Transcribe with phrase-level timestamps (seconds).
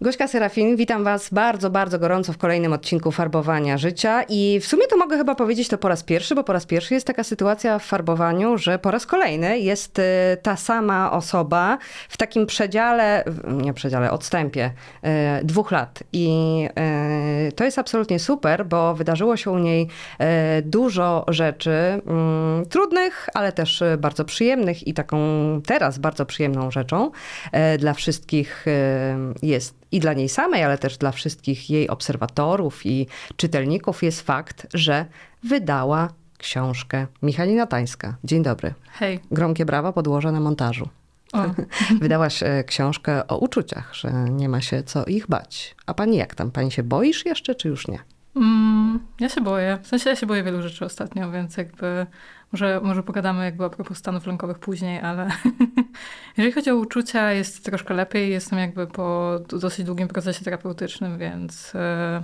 [0.00, 4.22] Gośka Serafin, witam Was bardzo, bardzo gorąco w kolejnym odcinku Farbowania Życia.
[4.28, 6.94] I w sumie to mogę chyba powiedzieć to po raz pierwszy, bo po raz pierwszy
[6.94, 10.02] jest taka sytuacja w farbowaniu, że po raz kolejny jest y,
[10.42, 14.70] ta sama osoba w takim przedziale, nie przedziale, odstępie
[15.40, 16.02] y, dwóch lat.
[16.12, 16.28] I
[17.48, 19.88] y, to jest absolutnie super, bo wydarzyło się u niej
[20.62, 21.70] dużo rzeczy
[22.06, 24.88] mm, trudnych, ale też bardzo przyjemnych.
[24.88, 25.18] I taką
[25.66, 27.10] teraz bardzo przyjemną rzeczą
[27.78, 28.66] dla wszystkich
[29.42, 34.66] jest i dla niej samej, ale też dla wszystkich jej obserwatorów i czytelników jest fakt,
[34.74, 35.06] że
[35.42, 38.16] wydała książkę Michalina Tańska.
[38.24, 38.74] Dzień dobry.
[38.92, 39.20] Hej.
[39.30, 40.88] Gromkie brawa podłożę na montażu.
[42.00, 45.74] Wydałaś e, książkę o uczuciach, że nie ma się co ich bać.
[45.86, 46.50] A pani jak tam?
[46.50, 47.98] Pani się boisz jeszcze, czy już nie?
[48.36, 49.78] Mm, ja się boję.
[49.82, 52.06] W sensie ja się boję wielu rzeczy ostatnio, więc jakby
[52.52, 55.28] może, może pogadamy jakby a propos stanów lękowych później, ale
[56.36, 58.30] jeżeli chodzi o uczucia, jest troszkę lepiej.
[58.30, 62.22] Jestem jakby po dosyć długim procesie terapeutycznym, więc, e,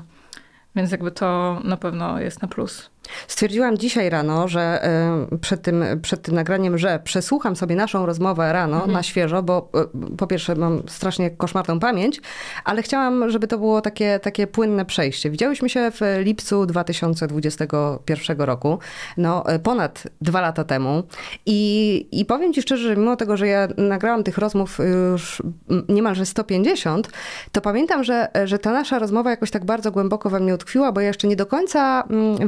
[0.77, 2.92] więc jakby to na pewno jest na plus.
[3.29, 4.89] Stwierdziłam dzisiaj rano, że
[5.41, 8.93] przed tym, przed tym nagraniem, że przesłucham sobie naszą rozmowę rano mhm.
[8.93, 12.21] na świeżo, bo e, po pierwsze mam strasznie koszmarną pamięć,
[12.65, 15.31] ale chciałam, żeby to było takie, takie płynne przejście.
[15.31, 18.79] Widziałyśmy się w lipcu 2021 roku,
[19.17, 21.03] no e, ponad dwa lata temu
[21.47, 24.79] i, i powiem ci szczerze, że mimo tego, że ja nagrałam tych rozmów
[25.13, 25.43] już
[25.89, 27.09] niemalże 150,
[27.53, 31.01] to pamiętam, że, że ta nasza rozmowa jakoś tak bardzo głęboko we mnie utkwiła, bo
[31.01, 32.47] ja jeszcze nie do końca mm,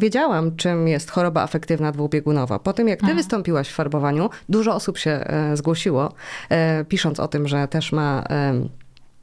[0.53, 2.59] czym jest choroba afektywna dwubiegunowa.
[2.59, 3.17] Po tym, jak ty mhm.
[3.17, 6.12] wystąpiłaś w farbowaniu, dużo osób się e, zgłosiło,
[6.50, 8.25] e, pisząc o tym, że też ma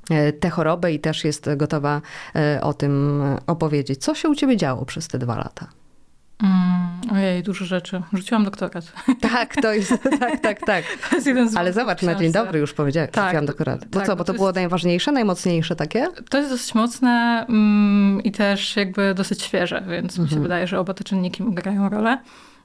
[0.10, 2.02] e, tę chorobę i też jest gotowa
[2.62, 4.04] o tym opowiedzieć.
[4.04, 5.68] Co się u ciebie działo przez te dwa lata?
[6.44, 6.81] Mm,
[7.12, 8.02] ojej, dużo rzeczy.
[8.14, 8.94] Rzuciłam doktorat.
[9.32, 10.84] Tak, to jest, tak, tak, tak.
[11.26, 13.86] Jest Ale zobacz, na dzień dobry już powiedziałeś, tak, rzuciłam doktorat.
[13.86, 16.08] Bo tak, co, bo to, było jest, najważniejsze, najmocniejsze takie?
[16.30, 20.24] To jest dosyć mocne mm, i też jakby dosyć świeże, więc mhm.
[20.24, 20.44] mi się mhm.
[20.44, 22.18] wydaje, że oba te czynniki grają rolę.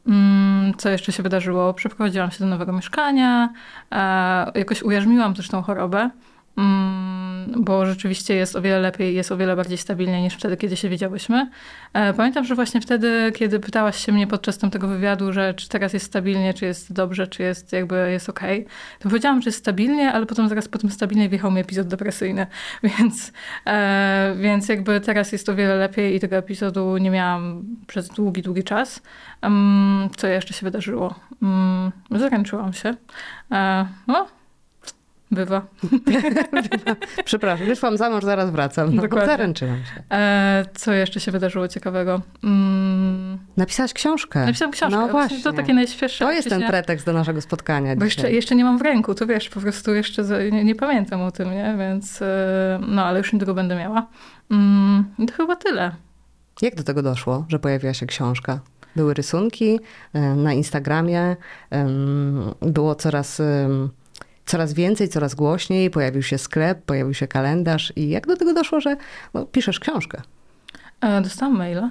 [0.07, 1.75] Mm, co jeszcze się wydarzyło?
[1.75, 3.53] Przeprowadziłam się do nowego mieszkania,
[3.93, 6.11] e, jakoś ujarzmiłam też tą chorobę.
[6.57, 10.77] Mm, bo rzeczywiście jest o wiele lepiej, jest o wiele bardziej stabilnie niż wtedy, kiedy
[10.77, 11.51] się widziałyśmy.
[11.93, 15.93] E, pamiętam, że właśnie wtedy, kiedy pytałaś się mnie podczas tego wywiadu, że czy teraz
[15.93, 19.59] jest stabilnie, czy jest dobrze, czy jest jakby jest okej, okay, to powiedziałam, że jest
[19.59, 22.47] stabilnie, ale potem zaraz po tym stabilnie wjechał mi epizod depresyjny,
[22.99, 23.33] więc,
[23.67, 28.43] e, więc jakby teraz jest o wiele lepiej i tego epizodu nie miałam przez długi,
[28.43, 29.03] długi czas.
[29.43, 31.15] Um, co jeszcze się wydarzyło?
[31.43, 32.95] Um, zaręczyłam się.
[33.53, 34.27] E, no,
[35.31, 35.67] Bywa.
[36.71, 36.97] Bywa.
[37.25, 38.95] Przepraszam, wyszłam za mąż, zaraz wracam.
[38.95, 39.27] No, Dokładnie.
[39.27, 40.17] Zaręczyłam się.
[40.17, 42.21] E, co jeszcze się wydarzyło ciekawego?
[42.45, 43.39] Mm.
[43.57, 44.47] Napisałaś książkę.
[44.47, 44.99] Napisałam książkę.
[44.99, 45.43] No właśnie.
[45.43, 46.25] To takie najświeższe.
[46.25, 49.27] To jest ten pretekst do naszego spotkania Bo jeszcze, jeszcze nie mam w ręku, to
[49.27, 50.23] wiesz, po prostu jeszcze
[50.53, 51.75] nie, nie pamiętam o tym, nie?
[51.79, 54.07] Więc e, no, ale już niedługo będę miała.
[54.51, 55.93] Mm, to chyba tyle.
[56.63, 58.61] Jak do tego doszło, że pojawiła się książka?
[58.97, 59.81] Były rysunki
[60.13, 61.37] e, na Instagramie,
[62.61, 63.43] było coraz
[64.47, 68.81] coraz więcej, coraz głośniej, pojawił się sklep, pojawił się kalendarz i jak do tego doszło,
[68.81, 68.97] że
[69.35, 70.23] no, piszesz książkę?
[71.01, 71.91] E, dostałam maila.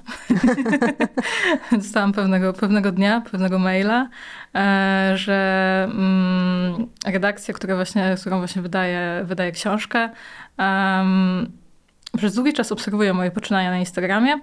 [1.71, 4.09] Dostałam pewnego, pewnego dnia, pewnego maila,
[4.55, 10.09] e, że mm, redakcja, która właśnie, którą właśnie wydaje, wydaje książkę,
[12.17, 14.39] przez długi czas obserwuje moje poczynania na Instagramie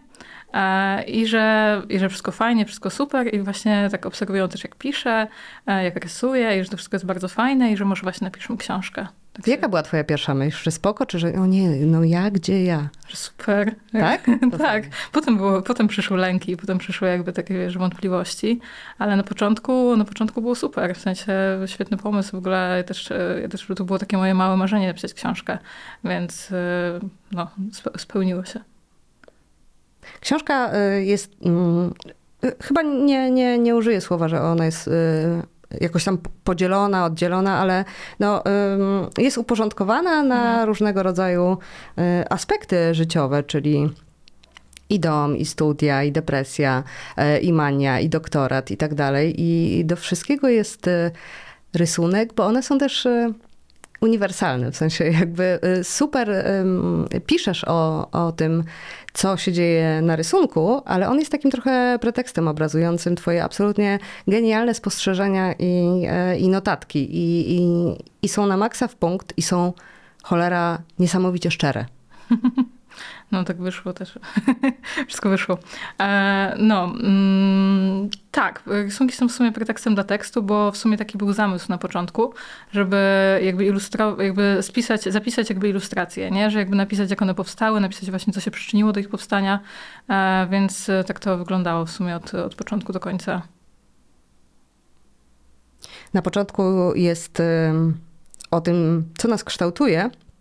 [1.06, 5.26] I że, I że wszystko fajnie, wszystko super i właśnie tak obserwują też jak piszę,
[5.66, 8.56] e, jak rysuję i że to wszystko jest bardzo fajne i że może właśnie napiszmy
[8.56, 9.06] książkę.
[9.32, 10.64] Tak Jaka była twoja pierwsza myśl?
[10.64, 12.88] Że spoko, czy że o nie, no ja, gdzie ja?
[13.08, 13.74] Że super.
[13.92, 14.26] Tak?
[14.58, 14.84] tak.
[15.12, 18.60] Potem, było, potem przyszły lęki, potem przyszły jakby takie wiesz, wątpliwości,
[18.98, 21.32] ale na początku, na początku było super, w sensie
[21.66, 22.74] świetny pomysł w ogóle.
[22.76, 23.12] Ja też,
[23.42, 25.58] ja też to było takie moje małe marzenie napisać książkę,
[26.04, 26.48] więc
[27.32, 27.50] no,
[27.96, 28.60] spełniło się.
[30.20, 31.30] Książka y, jest.
[31.44, 31.94] Mm,
[32.44, 34.92] y, chyba nie, nie, nie użyję słowa, że ona jest y,
[35.80, 37.84] jakoś tam podzielona, oddzielona, ale
[38.20, 38.42] no,
[39.18, 40.66] jest uporządkowana na mhm.
[40.66, 41.58] różnego rodzaju
[42.30, 43.90] aspekty życiowe, czyli
[44.90, 46.82] i dom, i studia, i depresja,
[47.42, 49.34] i mania, i doktorat, i tak dalej.
[49.40, 50.90] I do wszystkiego jest
[51.74, 53.08] rysunek, bo one są też
[54.02, 58.64] uniwersalny, w sensie jakby y, super ym, piszesz o, o tym,
[59.12, 64.74] co się dzieje na rysunku, ale on jest takim trochę pretekstem obrazującym twoje absolutnie genialne
[64.74, 67.16] spostrzeżenia i, e, i notatki.
[67.16, 67.62] I, i,
[68.22, 69.72] I są na maksa w punkt i są
[70.22, 71.86] cholera niesamowicie szczere.
[73.32, 74.18] No tak wyszło też.
[75.08, 75.58] Wszystko wyszło.
[76.00, 81.18] E, no, mm, tak, rysunki są w sumie pretekstem dla tekstu, bo w sumie taki
[81.18, 82.34] był zamysł na początku,
[82.72, 82.96] żeby
[83.42, 86.50] jakby ilustro, jakby spisać, zapisać jakby ilustracje, nie?
[86.50, 89.60] Że jakby napisać jak one powstały, napisać właśnie co się przyczyniło do ich powstania,
[90.08, 93.42] e, więc tak to wyglądało w sumie od, od początku do końca.
[96.14, 97.42] Na początku jest
[98.50, 100.31] o tym, co nas kształtuje, E,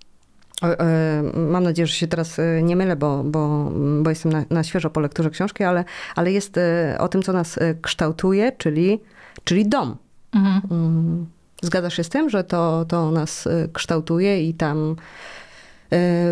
[1.36, 3.72] mam nadzieję, że się teraz e, nie mylę, bo, bo,
[4.02, 5.84] bo jestem na, na świeżo po lekturze książki, ale,
[6.16, 9.00] ale jest e, o tym, co nas kształtuje, czyli,
[9.44, 9.98] czyli dom.
[10.34, 10.62] Mhm.
[10.72, 11.26] Mm,
[11.62, 14.96] zgadzasz się z tym, że to, to nas kształtuje i tam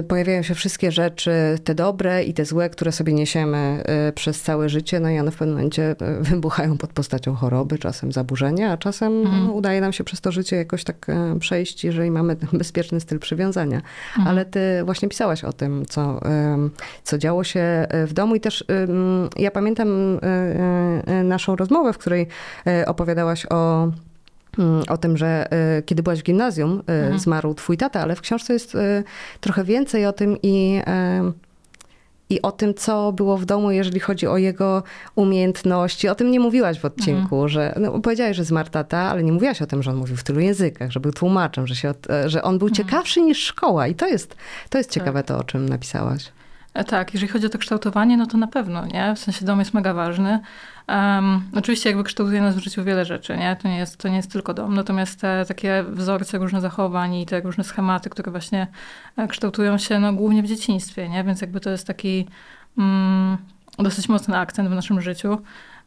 [0.08, 1.32] pojawiają się wszystkie rzeczy,
[1.64, 5.32] te dobre i te złe, które sobie niesiemy y, przez całe życie, no i one
[5.32, 9.48] w pewnym momencie y, wybuchają pod postacią choroby, czasem zaburzenia, a czasem mhm.
[9.48, 11.08] no, udaje nam się przez to życie jakoś tak
[11.40, 13.78] przejść, jeżeli mamy bezpieczny styl przywiązania.
[13.78, 14.28] Mhm.
[14.28, 16.20] Ale ty właśnie pisałaś o tym, co,
[17.04, 18.66] co działo się w domu i też
[19.38, 20.20] ja pamiętam
[21.24, 22.28] naszą rozmowę, w której
[22.86, 23.92] opowiadałaś o
[24.90, 27.20] o tym, że y, kiedy byłaś w gimnazjum, y, mhm.
[27.20, 29.04] zmarł twój tata, ale w książce jest y,
[29.40, 30.82] trochę więcej o tym i,
[32.30, 34.84] i o tym, co było w domu, jeżeli chodzi o jego
[35.16, 36.10] umiejętności.
[36.10, 37.50] O tym nie mówiłaś w odcinku, mhm.
[37.50, 40.24] że no, powiedziałaś, że zmarł tata, ale nie mówiłaś o tym, że on mówił w
[40.24, 41.94] tylu językach, że był tłumaczem, że, się,
[42.26, 42.76] że on był mhm.
[42.76, 43.88] ciekawszy niż szkoła.
[43.88, 44.36] I to jest,
[44.70, 45.28] to jest ciekawe tak.
[45.28, 46.32] to, o czym napisałaś.
[46.80, 49.16] E, tak, jeżeli chodzi o to kształtowanie, no to na pewno, nie?
[49.16, 50.40] W sensie dom jest mega ważny.
[50.88, 53.56] Um, oczywiście jakby kształtuje nas w życiu wiele rzeczy, nie?
[53.56, 57.26] To nie jest, to nie jest tylko dom, natomiast te takie wzorce różne zachowań i
[57.26, 58.68] te różne schematy, które właśnie
[59.18, 61.24] e, kształtują się no, głównie w dzieciństwie, nie?
[61.24, 62.28] Więc jakby to jest taki
[62.78, 63.38] mm,
[63.80, 65.38] dosyć mocny akcent w naszym życiu.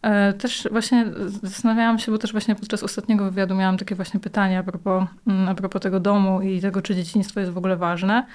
[0.03, 1.06] E, też właśnie
[1.43, 5.49] zastanawiałam się, bo też właśnie podczas ostatniego wywiadu miałam takie właśnie pytania a propos, mm,
[5.49, 8.27] a propos tego domu i tego, czy dzieciństwo jest w ogóle ważne.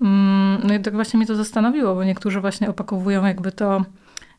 [0.00, 3.84] Mm, no i tak właśnie mnie to zastanowiło, bo niektórzy właśnie opakowują jakby to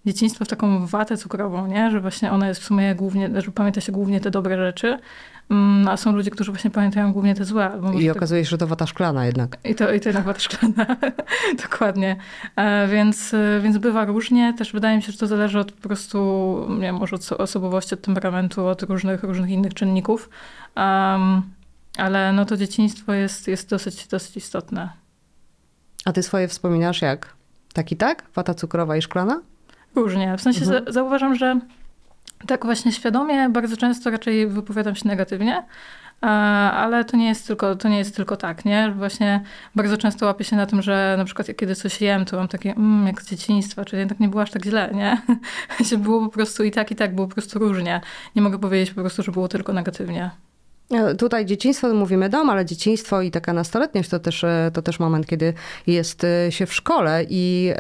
[0.06, 1.92] dzieciństwo w taką watę cukrową, nie?
[1.92, 5.00] że właśnie ona jest w sumie głównie, że pamięta się głównie te dobre rzeczy,
[5.50, 7.82] mm, a są ludzie, którzy właśnie pamiętają głównie te złe.
[8.00, 9.58] I okazuje się, że to wata szklana jednak.
[9.64, 10.86] I to, i to jednak wata szklana,
[11.64, 12.16] dokładnie.
[12.56, 14.54] E, więc, e, więc bywa różnie.
[14.58, 16.20] Też wydaje mi się, że to zależy od po prostu,
[16.70, 20.30] nie wiem, może od osobowości, od temperamentu, od różnych, różnych innych czynników.
[20.76, 21.42] Um,
[21.98, 24.90] ale no to dzieciństwo jest, jest dosyć, dosyć istotne.
[26.10, 27.34] A ty swoje wspominasz jak?
[27.74, 28.24] Tak i tak?
[28.36, 29.42] Wata cukrowa i szklana?
[29.96, 30.38] Różnie.
[30.38, 30.94] W sensie mhm.
[30.94, 31.60] zauważam, że
[32.48, 35.64] tak właśnie świadomie bardzo często raczej wypowiadam się negatywnie,
[36.72, 38.94] ale to nie jest tylko, to nie jest tylko tak, nie?
[38.98, 39.44] Właśnie
[39.76, 42.72] bardzo często łapię się na tym, że na przykład kiedy coś jem, to mam takie
[42.72, 45.22] mm, jak z dzieciństwa, czyli jednak nie było aż tak źle, nie?
[45.98, 48.02] było po prostu i tak, i tak, było po prostu różnie.
[48.36, 50.32] Nie mogę powiedzieć po prostu, że było tylko negatywnie.
[50.94, 55.00] E, tutaj dzieciństwo, mówimy dom, ale dzieciństwo i taka nastoletność to też, e, to też
[55.00, 55.54] moment, kiedy
[55.88, 57.74] jest e, się w szkole i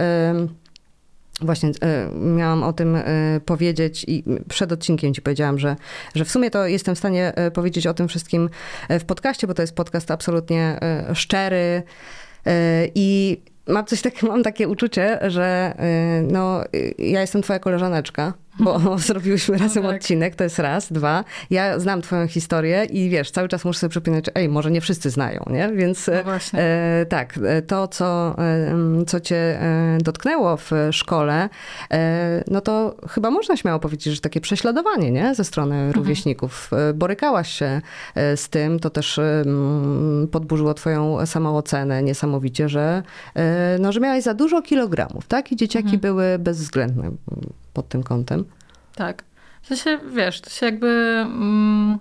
[1.42, 1.72] Właśnie
[2.16, 2.98] miałam o tym
[3.46, 5.76] powiedzieć i przed odcinkiem ci powiedziałam, że,
[6.16, 8.50] że w sumie to jestem w stanie powiedzieć o tym wszystkim
[8.90, 10.80] w podcaście, bo to jest podcast absolutnie
[11.14, 11.84] szczery
[12.96, 15.74] i mam coś takiego, mam takie uczucie, że
[16.32, 16.64] no,
[16.98, 19.98] ja jestem twoja koleżaneczka bo zrobiłyśmy no razem no tak.
[19.98, 21.24] odcinek, to jest raz, dwa.
[21.50, 25.10] Ja znam twoją historię i wiesz, cały czas muszę sobie przypominać, ej, może nie wszyscy
[25.10, 25.70] znają, nie?
[25.76, 31.50] Więc no e, tak, e, to, co, e, co cię e, dotknęło w szkole,
[31.92, 35.36] e, no to chyba można śmiało powiedzieć, że takie prześladowanie, nie?
[35.36, 35.92] Ze strony mhm.
[35.92, 36.72] rówieśników.
[36.96, 37.82] Borykałaś się
[38.36, 39.20] z tym, to też
[40.32, 43.04] podburzyło twoją samoocenę niesamowicie, że,
[43.80, 45.52] no, że miałaś za dużo kilogramów, tak?
[45.52, 46.02] I dzieciaki mhm.
[46.02, 47.12] były bezwzględne
[47.74, 48.46] pod tym kątem.
[48.96, 49.24] Tak.
[49.70, 50.88] To się, wiesz, to się jakby...
[51.26, 52.00] Mm,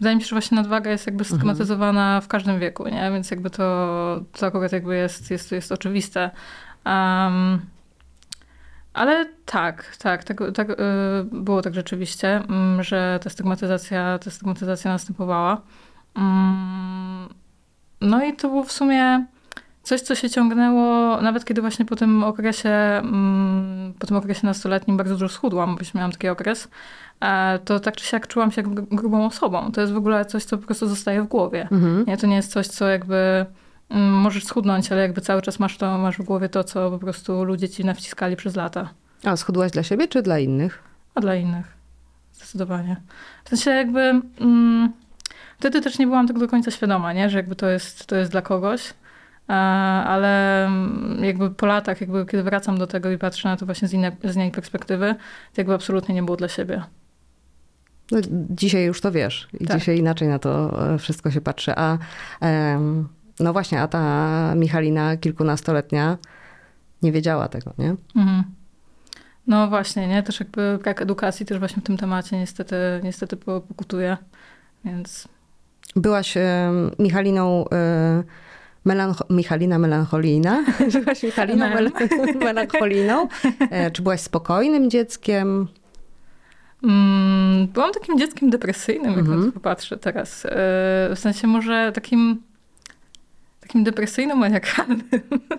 [0.00, 2.22] wydaje mi się, że właśnie nadwaga jest jakby stygmatyzowana mhm.
[2.22, 3.10] w każdym wieku, nie?
[3.12, 6.30] Więc jakby to, to akurat jakby jest, jest, jest oczywiste.
[6.86, 7.60] Um,
[8.94, 10.74] ale tak, tak, tak, tak y,
[11.32, 15.60] było tak rzeczywiście, mm, że ta stygmatyzacja, ta stygmatyzacja następowała.
[16.16, 17.28] Mm,
[18.00, 19.26] no i to było w sumie
[19.84, 24.96] coś, co się ciągnęło, nawet kiedy właśnie po tym okresie, mm, po tym okresie nastoletnim
[24.96, 26.68] bardzo dużo schudłam, bo miałam taki okres,
[27.20, 29.72] e, to tak czy siak czułam się jak grubą osobą.
[29.72, 31.68] To jest w ogóle coś, co po prostu zostaje w głowie.
[31.72, 32.04] Mhm.
[32.06, 33.46] Nie, to nie jest coś, co jakby
[33.88, 36.98] mm, możesz schudnąć, ale jakby cały czas masz to, masz w głowie to, co po
[36.98, 38.88] prostu ludzie ci nawciskali przez lata.
[39.24, 40.82] A schudłaś dla siebie czy dla innych?
[41.14, 41.66] A dla innych.
[42.32, 42.96] Zdecydowanie.
[43.44, 44.00] W sensie jakby...
[44.40, 44.92] Mm,
[45.58, 47.30] wtedy też nie byłam tego do końca świadoma, nie?
[47.30, 48.94] że jakby to jest, to jest dla kogoś.
[49.48, 53.88] Ale mm, jakby po latach, jakby kiedy wracam do tego i patrzę na to właśnie
[53.88, 55.14] z, innej, z innej perspektywy,
[55.54, 56.82] to jakby absolutnie nie było dla siebie.
[58.12, 58.18] No,
[58.50, 59.78] dzisiaj już to wiesz i Tak.
[59.78, 61.72] dzisiaj inaczej na to e, wszystko się patrzy.
[61.76, 61.98] A
[63.40, 66.18] no właśnie, a ta Michalina kilkunastoletnia
[67.02, 67.94] nie wiedziała tego, nie?
[68.16, 68.44] Mhm.
[69.46, 70.22] No właśnie, nie?
[70.22, 74.16] Też jakby brak edukacji też właśnie w tym temacie niestety, niestety po- pokutuje,
[74.84, 75.28] więc
[75.96, 76.34] Byłaś
[76.98, 78.22] Michaliną, e,
[78.86, 80.64] melancho- Michalina melancholijna.
[81.00, 81.90] Byłaś Michaliną Mel.
[81.92, 83.28] mel- melancholijną.
[83.70, 85.68] E, Czy byłaś spokojnym dzieckiem?
[86.84, 89.40] Mm, byłam takim dzieckiem depresyjnym, jak Mhm.
[89.40, 90.46] na to popatrzę teraz.
[90.46, 90.50] E,
[91.14, 92.42] W sensie może takim
[93.60, 95.02] takim depresyjno-maniakalnym.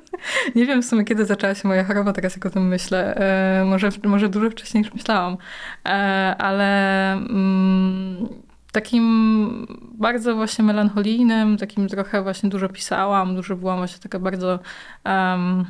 [0.56, 3.16] Nie wiem w sumie, kiedy zaczęła się moja choroba, teraz jak o tym myślę.
[3.62, 5.38] E, Może, może dużo wcześniej niż myślałam.
[5.86, 5.90] E,
[6.38, 8.28] Ale mm,
[8.76, 9.68] takim
[9.98, 14.60] bardzo właśnie melancholijnym, takim trochę właśnie dużo pisałam, dużo byłam właśnie taka bardzo...
[15.04, 15.66] em,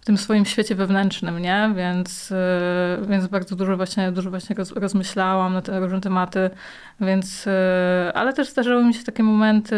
[0.00, 1.72] w tym swoim świecie wewnętrznym, nie?
[1.76, 6.50] Więc, y, więc bardzo dużo właśnie, dużo właśnie roz, rozmyślałam na te różne tematy,
[7.00, 7.50] więc, y,
[8.14, 9.76] ale też zdarzały mi się takie momenty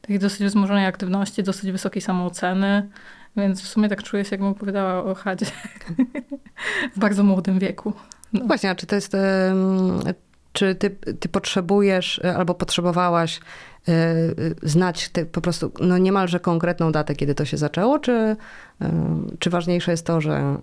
[0.00, 2.88] takiej dosyć wzmożonej aktywności, dosyć wysokiej samooceny,
[3.36, 5.46] więc w sumie tak czuję się, jakbym opowiadała o chadzie
[6.96, 7.92] w bardzo młodym wieku.
[8.32, 8.44] No.
[8.46, 9.16] Właśnie, a czy to jest...
[10.58, 13.40] Czy ty, ty potrzebujesz e, albo potrzebowałaś
[14.62, 18.36] znać te, po prostu no niemalże konkretną datę, kiedy to się zaczęło, czy, e,
[19.38, 20.56] czy ważniejsze jest to, że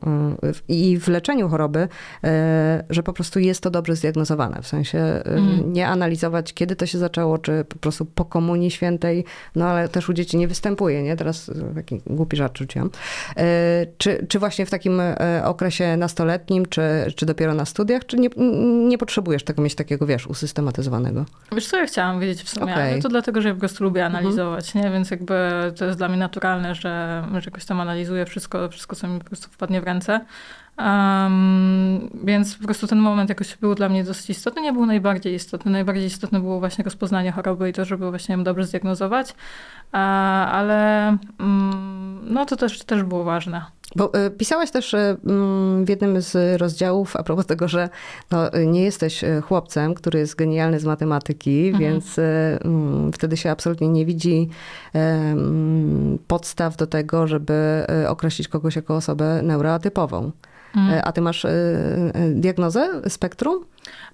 [0.67, 1.87] i w leczeniu choroby,
[2.89, 4.61] że po prostu jest to dobrze zdiagnozowane?
[4.61, 5.73] W sensie Mm.
[5.73, 10.09] nie analizować, kiedy to się zaczęło, czy po prostu po Komunii Świętej, no ale też
[10.09, 11.15] u dzieci nie występuje, nie?
[11.15, 12.89] Teraz taki głupi żart rzuciłam.
[13.97, 15.01] Czy, czy właśnie w takim
[15.43, 16.81] okresie nastoletnim, czy,
[17.15, 18.29] czy dopiero na studiach, czy nie,
[18.87, 21.25] nie potrzebujesz tego mieć takiego, wiesz, usystematyzowanego?
[21.51, 24.05] Wiesz co, ja chciałam wiedzieć w sumie, ale to dlatego, że ja po prostu lubię
[24.05, 24.89] analizować, nie?
[24.91, 25.35] Więc jakby
[25.77, 29.25] to jest dla mnie naturalne, że, że jakoś tam analizuję wszystko, wszystko, co mi po
[29.25, 30.25] prostu wpadnie w ręce.
[30.77, 34.61] Um, więc po prostu ten moment jakoś był dla mnie dosyć istotny.
[34.61, 35.71] Nie był najbardziej istotny.
[35.71, 39.35] Najbardziej istotne było właśnie rozpoznanie choroby i to, żeby właśnie ją dobrze zdiagnozować.
[39.91, 41.07] A, ale
[41.39, 43.65] mm, no to też, też było ważne.
[43.95, 47.89] Bo e, pisałaś też e, mm, w jednym z rozdziałów a propos tego, że
[48.31, 51.83] no, nie jesteś e, chłopcem, który jest genialny z matematyki, Mhm.
[51.93, 54.49] więc mm, wtedy się absolutnie nie widzi
[54.93, 60.31] mm, podstaw do tego, żeby określić kogoś jako osobę neuroatypową.
[60.91, 61.45] E, A ty masz
[62.33, 63.65] diagnozę spektrum?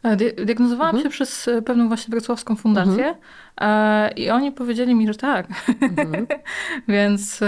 [0.03, 1.03] E, di- Diagnozowałam Mhm.
[1.03, 3.15] się przez e, pewną właśnie wrocławską fundację
[3.61, 5.47] e, i oni powiedzieli mi, że tak.
[5.81, 6.27] Mhm.
[6.87, 7.39] więc,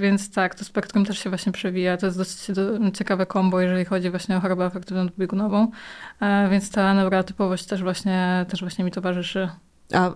[0.00, 1.96] więc tak, to spektrum też się właśnie przewija.
[1.96, 5.70] To jest dosyć do, ciekawe kombo, jeżeli chodzi właśnie o chorobę afektywną dwubiegunową.
[6.20, 9.48] E, więc ta neurotypowość też właśnie, też właśnie mi towarzyszy.
[9.94, 10.10] A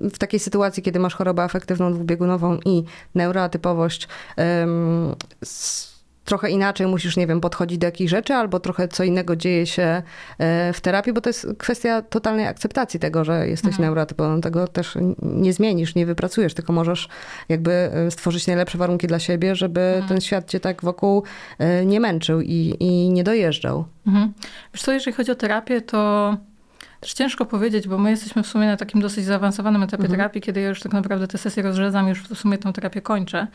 [0.00, 5.91] w takiej sytuacji, kiedy masz chorobę afektywną dwubiegunową i neuroatypowość, em, s-
[6.24, 10.02] trochę inaczej musisz, nie wiem, podchodzić do jakichś rzeczy, albo trochę co innego dzieje się
[10.38, 13.84] e, w terapii, bo to jest kwestia totalnej akceptacji tego, że jesteś Mhm.
[13.86, 14.40] neuroatypową.
[14.40, 17.08] Tego też nie zmienisz, nie wypracujesz, tylko możesz
[17.48, 20.08] jakby e, stworzyć najlepsze warunki dla siebie, żeby Mhm.
[20.08, 21.22] ten świat cię tak wokół
[21.58, 23.84] e, nie męczył i, i nie dojeżdżał.
[24.06, 24.32] Mhm.
[24.74, 26.36] Wiesz co, jeżeli chodzi o terapię, to
[27.02, 30.18] też ciężko powiedzieć, bo my jesteśmy w sumie na takim dosyć zaawansowanym etapie Mhm.
[30.18, 33.46] terapii, kiedy ja już tak naprawdę te sesje rozrzedzam, już w sumie tą terapię kończę,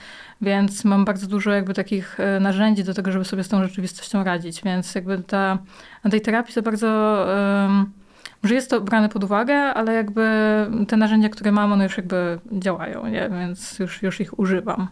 [0.41, 4.23] więc mam bardzo dużo jakby takich e, narzędzi do tego, żeby sobie z tą rzeczywistością
[4.23, 5.57] radzić, więc jakby ta,
[6.03, 6.87] na tej terapii za bardzo...
[7.65, 7.85] em,
[8.43, 10.29] może jest to brane pod uwagę, ale jakby
[10.87, 13.29] te narzędzia, które mam, one już jakby działają, nie?
[13.29, 14.87] więc już, już ich używam.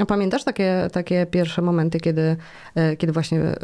[0.00, 2.36] A pamiętasz takie, takie pierwsze momenty, kiedy,
[2.74, 3.56] e, kiedy właśnie, e,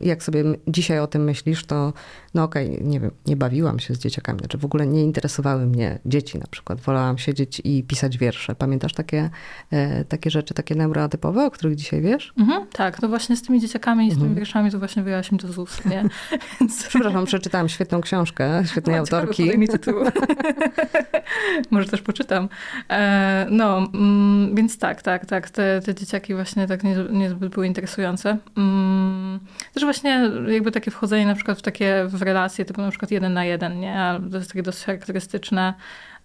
[0.00, 1.92] jak sobie dzisiaj o tym myślisz, to
[2.34, 5.98] no okej, nie wiem, nie bawiłam się z dzieciakami, znaczy w ogóle nie interesowały mnie
[6.06, 6.80] dzieci na przykład.
[6.80, 8.54] Wolałam siedzieć i pisać wiersze.
[8.54, 9.30] Pamiętasz takie,
[9.70, 12.32] e, takie rzeczy, takie neurotypowe, o których dzisiaj wiesz?
[12.38, 14.38] Mhm, tak, to właśnie z tymi dzieciakami i z tymi Mhm.
[14.38, 16.04] wierszami to właśnie wyjęłaś mi to z ust, nie?
[16.88, 19.58] Przepraszam, przeczytałam świetną książkę, świetnej O, ciekawe, autorki.
[19.58, 19.94] mi tytuł.
[21.70, 22.48] Może też poczytam.
[22.90, 25.50] E, no, mm, więc tak, tak, tak.
[25.50, 28.38] Te, te dzieciaki właśnie tak nie- niezbyt były interesujące.
[28.56, 29.40] Mm,
[29.74, 33.32] też właśnie jakby takie wchodzenie na przykład w takie w relacje typu na przykład jeden
[33.32, 34.20] na jeden, nie?
[34.30, 35.74] To jest takie dosyć charakterystyczne.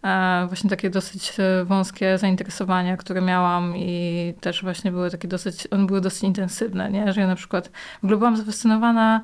[0.04, 5.68] e, właśnie takie dosyć e, wąskie zainteresowania, które miałam i też właśnie były takie dosyć,
[5.72, 7.14] one były dosyć intensywne, nie?
[7.14, 7.72] że ja na przykład
[8.02, 9.24] w ogóle byłam zafascynowana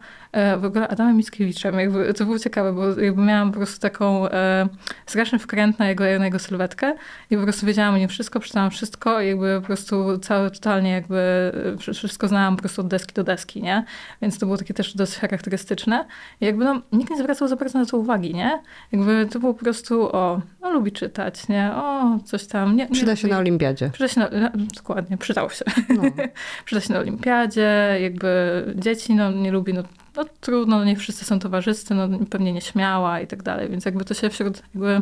[0.58, 4.68] w ogóle Adamem Mickiewiczem, jakby, to było ciekawe, bo jakby miałam po prostu taką e,
[5.06, 6.96] straszny wkręt na jego, na jego sylwetkę
[7.30, 10.92] i po prostu wiedziałam o nim wszystko, przeczytałam wszystko i jakby po prostu całe, totalnie
[10.92, 11.52] jakby
[11.90, 13.86] e, wszystko znałam po prostu od deski do deski, nie?
[14.22, 16.06] Więc to było takie też dosyć charakterystyczne.
[16.42, 18.62] I jakby no, nikt nie zwracał za bardzo na to uwagi, nie?
[18.92, 21.72] Jakby to było po prostu, o, no lubi czytać, nie?
[21.76, 22.76] O, coś tam.
[22.76, 23.90] Nie, nie Przyda się lubi- na olimpiadzie.
[23.94, 25.66] Przyda się na, na, dokładnie, przydał się.
[25.90, 26.02] No.
[26.66, 28.30] Przyda się na olimpiadzie, jakby
[28.76, 29.84] dzieci no, nie lubi, no,
[30.20, 34.06] no trudno, no, nie wszyscy są towarzyscy, no pewnie nieśmiała i tak dalej, więc jakby
[34.06, 35.02] to się wśród jakby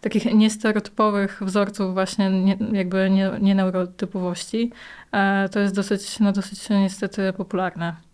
[0.00, 4.72] takich niestereotypowych wzorców właśnie nie, jakby nie, nie neurotypowości,
[5.12, 8.07] e, to jest dosyć, no dosyć niestety popularne.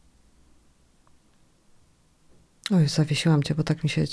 [2.71, 4.05] Oj, zawiesiłam cię, bo tak mi się...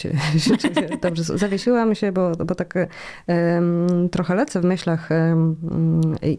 [1.02, 2.74] Dobrze, zawiesiłam się, bo, bo tak
[3.28, 5.56] em, trochę lecę w myślach em,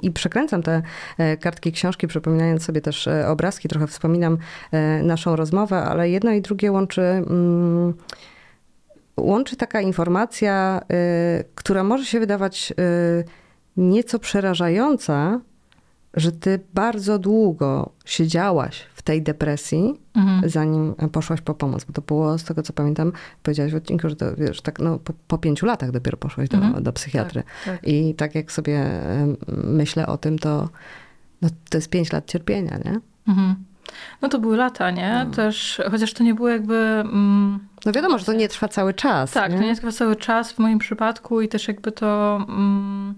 [0.03, 0.83] i przekręcam te
[1.19, 4.39] e, kartki książki, przypominając sobie też e, obrazki, trochę wspominam
[4.73, 7.03] e, naszą rozmowę, ale jedno i drugie łączy...
[7.03, 7.95] mm,
[9.17, 10.81] Łączy taka informacja,
[11.55, 12.73] która może się wydawać
[13.77, 15.41] nieco przerażająca,
[16.15, 20.51] że ty bardzo długo siedziałaś w tej depresji, Mhm.
[20.51, 21.85] zanim poszłaś po pomoc.
[21.85, 24.99] Bo to było, z tego co pamiętam, powiedziałaś w odcinku, że to, wiesz, tak no,
[24.99, 26.83] po, po pięciu latach dopiero poszłaś do, Mhm.
[26.83, 27.43] do psychiatry.
[27.65, 27.89] Tak, tak.
[27.89, 28.87] I tak jak sobie
[29.65, 30.69] myślę o tym, to,
[31.43, 33.01] no, to jest pięć lat cierpienia, nie?
[33.29, 33.55] Mhm.
[34.23, 35.25] No to były lata, nie?
[35.29, 35.35] No.
[35.35, 36.75] Też, chociaż to nie było jakby...
[36.75, 39.33] Mm, No wiadomo, że to nie trwa cały czas.
[39.33, 39.59] Tak, nie?
[39.59, 42.37] to nie trwa cały czas w moim przypadku i też jakby to...
[42.49, 43.15] Mm,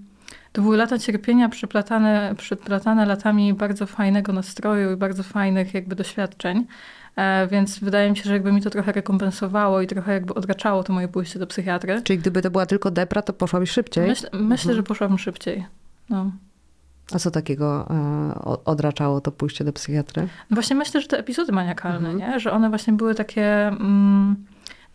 [0.54, 6.66] to były lata cierpienia przeplatane, przeplatane latami bardzo fajnego nastroju i bardzo fajnych jakby doświadczeń.
[7.16, 10.82] E, więc wydaje mi się, że jakby mi to trochę rekompensowało i trochę jakby odraczało
[10.84, 12.02] to moje pójście do psychiatry.
[12.02, 14.08] Czyli gdyby to była tylko depra, to poszłabyś szybciej.
[14.08, 15.66] Myśl, myślę, że poszłabym szybciej.
[16.11, 16.30] No.
[17.12, 18.34] A co takiego e,
[18.64, 20.23] odraczało to pójście do psychiatry?
[20.50, 22.32] No Właśnie myślę, że te epizody maniakalne, Mhm.
[22.32, 22.40] nie?
[22.40, 24.37] że one właśnie były takie mm,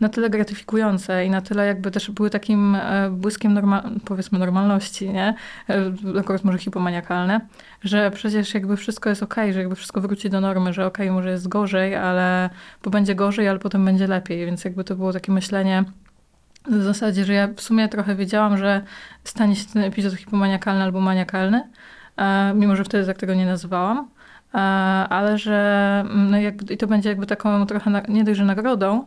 [0.00, 5.10] na tyle gratyfikujące i na tyle jakby też były takim e, błyskiem norma- powiedzmy normalności,
[5.10, 5.34] nie?
[5.68, 7.40] E, akurat może hipomaniakalne,
[7.82, 11.30] że przecież jakby wszystko jest okej, że jakby wszystko wróci do normy, że okej, może
[11.30, 12.50] jest gorzej, ale
[12.84, 15.84] bo będzie gorzej, ale potem będzie lepiej, więc jakby to było takie myślenie
[16.66, 18.82] w zasadzie, że ja w sumie trochę wiedziałam, że
[19.24, 21.62] stanie się ten epizod hipomaniakalny albo maniakalny,
[22.16, 24.08] e, mimo że wtedy tak tego nie nazywałam.
[25.10, 28.44] Ale że mm, no jakby, i to będzie jakby taką trochę, na, nie dość, że
[28.44, 29.04] nagrodą,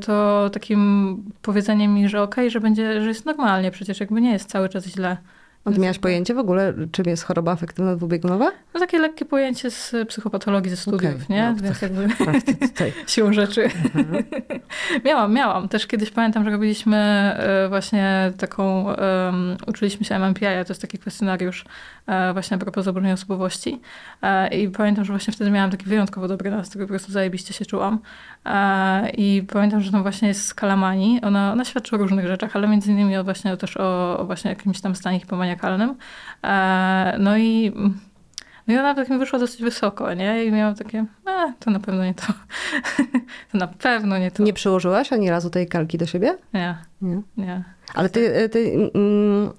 [0.00, 4.48] to takim powiedzeniem mi, że okej, że będzie, że jest normalnie, przecież jakby nie jest
[4.50, 5.16] cały czas źle.
[5.64, 8.50] A ty miałaś pojęcie w ogóle, czym jest choroba afektywna dwubiegunowa?
[8.74, 11.54] No takie lekkie pojęcie z psychopatologii ze studiów, Okej, nie?
[11.56, 12.92] no, Więc jakby Sprawdźcie tutaj.
[13.06, 13.64] siłą rzeczy.
[13.94, 14.24] Mhm.
[15.04, 15.68] miałam, miałam.
[15.68, 20.98] Też kiedyś pamiętam, że robiliśmy e, właśnie taką, um, uczyliśmy się MMPI, to jest taki
[20.98, 21.99] kwestionariusz e,
[22.32, 23.80] właśnie a propos zaburzenia osobowości.
[24.22, 27.66] E, I pamiętam, że właśnie wtedy miałam taki wyjątkowo dobry nastrój, po prostu zajebiście się
[27.66, 27.98] czułam.
[28.46, 31.20] E, I pamiętam, że to właśnie jest skala manii.
[31.22, 34.50] Ona, ona świadczy o różnych rzeczach, ale między innymi o właśnie też o, o właśnie
[34.50, 35.94] jakimś tam stanie hipomaniakalnym.
[36.44, 37.72] E, no i
[38.66, 40.44] no i ona tak mi wyszła dosyć wysoko, nie?
[40.44, 42.26] I miałam takie, e, to na pewno nie to.
[43.52, 44.42] to na pewno nie to.
[44.42, 46.36] Nie przyłożyłaś ani razu tej kalki do siebie?
[46.54, 47.22] Nie, Nie.
[47.36, 47.64] nie.
[47.94, 49.50] Ale ty, ty mm,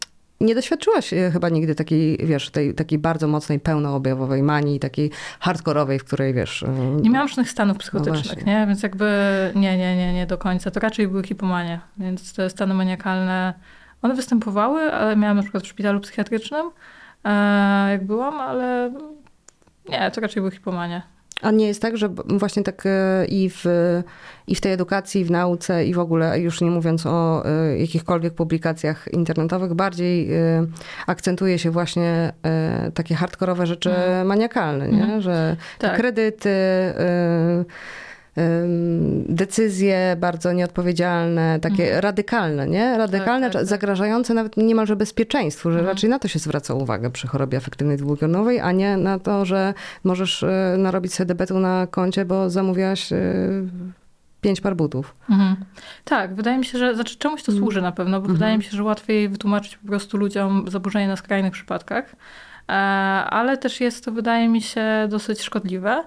[0.42, 6.00] nie doświadczyłaś e, chyba nigdy takiej, wiesz, tej takiej bardzo mocnej, pełnoobjawowej manii, takiej hardkorowej,
[6.00, 6.66] w której, wiesz...
[7.02, 8.54] Nie miałam żadnych stanów psychotycznych, właśnie.
[8.54, 8.68] nie?
[8.68, 9.12] Więc jakby
[9.56, 10.72] nie, nie, nie, nie do końca.
[10.72, 11.80] To raczej były hipomanie.
[11.98, 13.54] Więc te stany maniakalne,
[14.02, 16.72] one występowały, ale miałam na przykład w szpitalu psychiatrycznym,
[17.24, 18.94] e, jak byłam, ale
[19.90, 21.02] nie, to raczej były hipomanie.
[21.42, 23.66] A nie jest tak, że właśnie tak e, i w,
[24.48, 27.78] i w tej edukacji, i w nauce, i w ogóle, już nie mówiąc o e,
[27.80, 30.66] jakichkolwiek publikacjach internetowych, bardziej e,
[31.08, 32.34] akcentuje się właśnie
[32.94, 34.28] takie hardkorowe rzeczy Mhm.
[34.28, 35.04] maniakalne, nie?
[35.04, 35.22] Mhm.
[35.22, 35.96] że Tak.
[35.98, 37.66] kredyty, em,
[39.30, 42.98] decyzje bardzo nieodpowiedzialne, takie radykalne, nie?
[42.98, 43.66] Radykalne, tak, tak.
[43.66, 45.96] zagrażające nawet niemalże bezpieczeństwu, że Mhm.
[45.96, 49.74] raczej na to się zwraca uwagę przy chorobie afektywnej dwubiegunowej, a nie na to, że
[50.04, 53.18] możesz e, narobić sobie debetu na koncie, bo zamówiłaś e,
[54.42, 55.16] pięć par butów.
[55.30, 55.56] Mhm.
[56.06, 57.64] Tak, wydaje mi się, że znaczy czemuś to Mhm.
[57.66, 58.34] służy na pewno, bo Mhm.
[58.36, 62.06] wydaje mi się, że łatwiej wytłumaczyć po prostu ludziom zaburzenie na skrajnych przypadkach,
[62.70, 62.72] e,
[63.30, 66.04] ale też jest to, wydaje mi się, dosyć szkodliwe.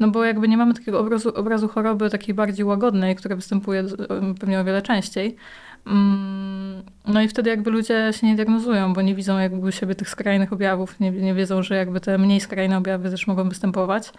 [0.00, 3.84] No bo jakby nie mamy takiego obrazu, obrazu choroby takiej bardziej łagodnej, która występuje
[4.40, 5.36] pewnie o wiele częściej.
[5.86, 9.94] Mm, No i wtedy jakby ludzie się nie diagnozują, bo nie widzą jakby u siebie
[9.94, 14.12] tych skrajnych objawów, nie, nie wiedzą, że jakby te mniej skrajne objawy też mogą występować.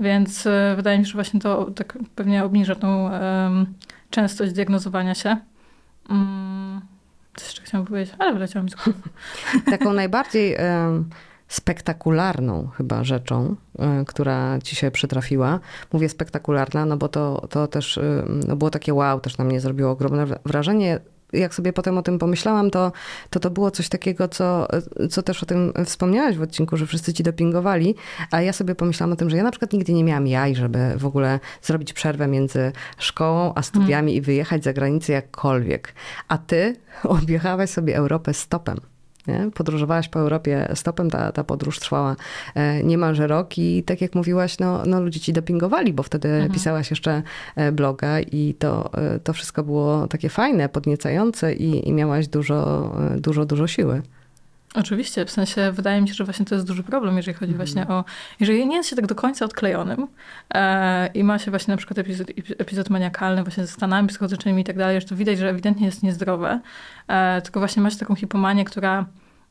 [0.00, 3.66] Więc e, wydaje mi się, że właśnie to tak pewnie obniża tą em,
[4.10, 5.36] częstość diagnozowania się.
[6.10, 6.80] Mm,
[7.36, 8.74] Coś jeszcze chciałam powiedzieć, ale wyleciało mi z.
[9.70, 11.08] Taką najbardziej em,
[11.48, 15.60] spektakularną chyba rzeczą, e, która ci się przytrafiła.
[15.92, 19.60] Mówię spektakularna, no bo to, to też e, no było takie wow, też na mnie
[19.60, 21.00] zrobiło ogromne wrażenie.
[21.32, 22.92] Jak sobie potem o tym pomyślałam, to
[23.30, 24.68] to, to było coś takiego, co,
[25.10, 27.94] co też o tym wspomniałaś w odcinku, że wszyscy ci dopingowali,
[28.30, 30.78] a ja sobie pomyślałam o tym, że ja na przykład nigdy nie miałam jaj, żeby
[30.96, 35.94] w ogóle zrobić przerwę między szkołą a studiami i wyjechać za granicę jakkolwiek.
[36.28, 38.76] A ty objechałaś sobie Europę stopem.
[39.28, 39.50] Nie?
[39.54, 42.16] Podróżowałaś po Europie stopem, ta, ta podróż trwała
[42.54, 46.90] e, niemalże rok i tak jak mówiłaś, no, no ludzie ci dopingowali, bo wtedy pisałaś
[46.90, 47.22] jeszcze
[47.56, 52.92] e, bloga i to, e, to wszystko było takie fajne, podniecające i, i miałaś dużo,
[53.16, 54.02] dużo, dużo siły.
[54.76, 57.88] Oczywiście, w sensie wydaje mi się, że właśnie to jest duży problem, jeżeli chodzi właśnie
[57.88, 58.04] o,
[58.40, 60.06] jeżeli nie jest się tak do końca odklejonym
[60.54, 64.64] e, i ma się właśnie na przykład epizod, epizod maniakalny właśnie ze stanami psychotycznymi i
[64.64, 66.60] tak dalej, że to widać, że ewidentnie jest niezdrowe,
[67.08, 69.06] e, tylko właśnie ma się taką hipomanię, która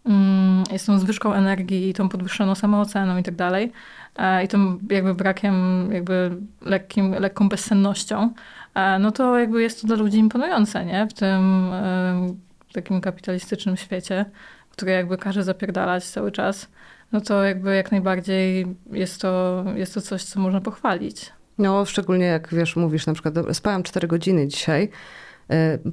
[0.06, 3.72] mm, jest tą zwyżką energii i tą podwyższoną samooceną i tak dalej
[4.16, 8.34] e, i tą jakby brakiem, jakby lekkim, lekką bezsennością,
[8.76, 11.08] e, no to jakby jest to dla ludzi imponujące, nie?
[11.08, 12.36] W tym e,
[12.74, 14.26] takim kapitalistycznym świecie
[14.76, 16.68] które jakby każe zapierdalać cały czas,
[17.12, 21.32] no to jakby jak najbardziej jest to, jest to coś, co można pochwalić.
[21.58, 24.90] No, szczególnie jak wiesz, mówisz na przykład, spałam 4 godziny dzisiaj,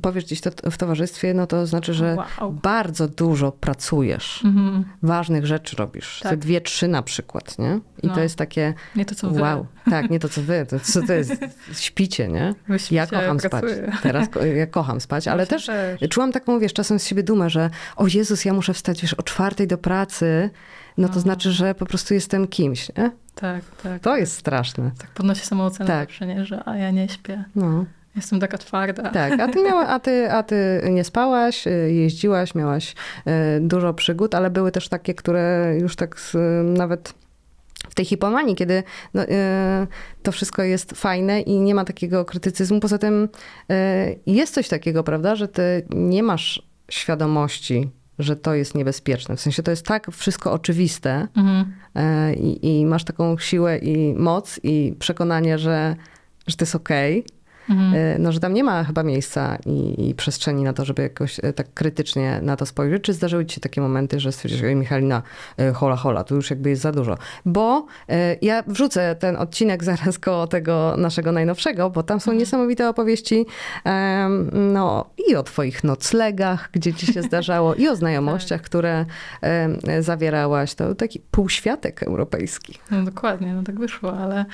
[0.03, 2.53] powiesz gdzieś to w towarzystwie, no to znaczy, że Wow.
[2.53, 4.85] bardzo dużo pracujesz, Mhm.
[5.03, 6.21] ważnych rzeczy robisz.
[6.23, 6.31] Tak.
[6.33, 7.81] Te dwie, trzy na przykład, nie?
[8.03, 8.15] I No.
[8.15, 9.41] to jest takie, Nie to, co wy.
[9.41, 9.67] wow.
[9.91, 11.33] Tak, nie to co wy, to co to jest?
[11.81, 12.55] Śpicie, nie?
[12.69, 13.75] Wy śpicie, Ja kocham pracuję.
[13.89, 14.01] spać.
[14.03, 15.59] Teraz ko- ja kocham spać, ale Właśnie
[15.99, 19.15] też czułam taką, wiesz, czasem z siebie dumę, że o Jezus, ja muszę wstać, wiesz,
[19.15, 20.51] o czwartej do pracy,
[20.99, 21.21] no to No.
[21.21, 23.11] znaczy, że po prostu jestem kimś, nie?
[23.35, 24.01] Tak, tak.
[24.03, 24.91] To jest straszne.
[24.99, 26.09] Tak podnosi samoocenę Tak.
[26.09, 26.45] zawsze, nie?
[26.45, 27.45] Że a ja nie śpię.
[27.55, 27.85] No.
[28.17, 29.11] Jestem taka twarda.
[29.11, 32.95] Tak, a ty, miała, a, ty, a ty nie spałaś, y, jeździłaś, miałaś
[33.57, 36.37] y, dużo przygód, ale były też takie, które już tak z,
[36.79, 37.15] nawet
[37.91, 38.83] w tej hipomanii, kiedy
[39.15, 39.29] no, y,
[40.23, 42.81] to wszystko jest fajne i nie ma takiego krytycyzmu.
[42.81, 43.29] Poza tym
[44.27, 49.37] jest coś takiego, prawda, że ty nie masz świadomości, że to jest niebezpieczne.
[49.37, 51.73] W sensie to jest tak wszystko oczywiste Mhm.
[52.37, 55.97] i, i masz taką siłę i moc i przekonanie, że,
[56.47, 57.25] że to jest okej,
[57.71, 57.95] Mhm.
[57.95, 61.41] E, no, że tam nie ma chyba miejsca i, i przestrzeni na to, żeby jakoś
[61.43, 63.03] e, tak krytycznie na to spojrzeć.
[63.03, 65.23] Czy zdarzyły ci się takie momenty, że stwierdzisz, oj Michalina,
[65.59, 67.19] e, hola, hola, tu już jakby jest za dużo.
[67.45, 72.89] Bo e, ja wrzucę ten odcinek zaraz koło tego naszego najnowszego, bo tam są niesamowite
[72.89, 73.47] opowieści
[74.53, 79.05] no i o twoich noclegach, gdzie ci się zdarzało, i o znajomościach, które
[79.41, 80.75] em, zawierałaś.
[80.75, 82.79] To taki półświatek europejski.
[82.91, 84.45] No dokładnie, no tak wyszło, ale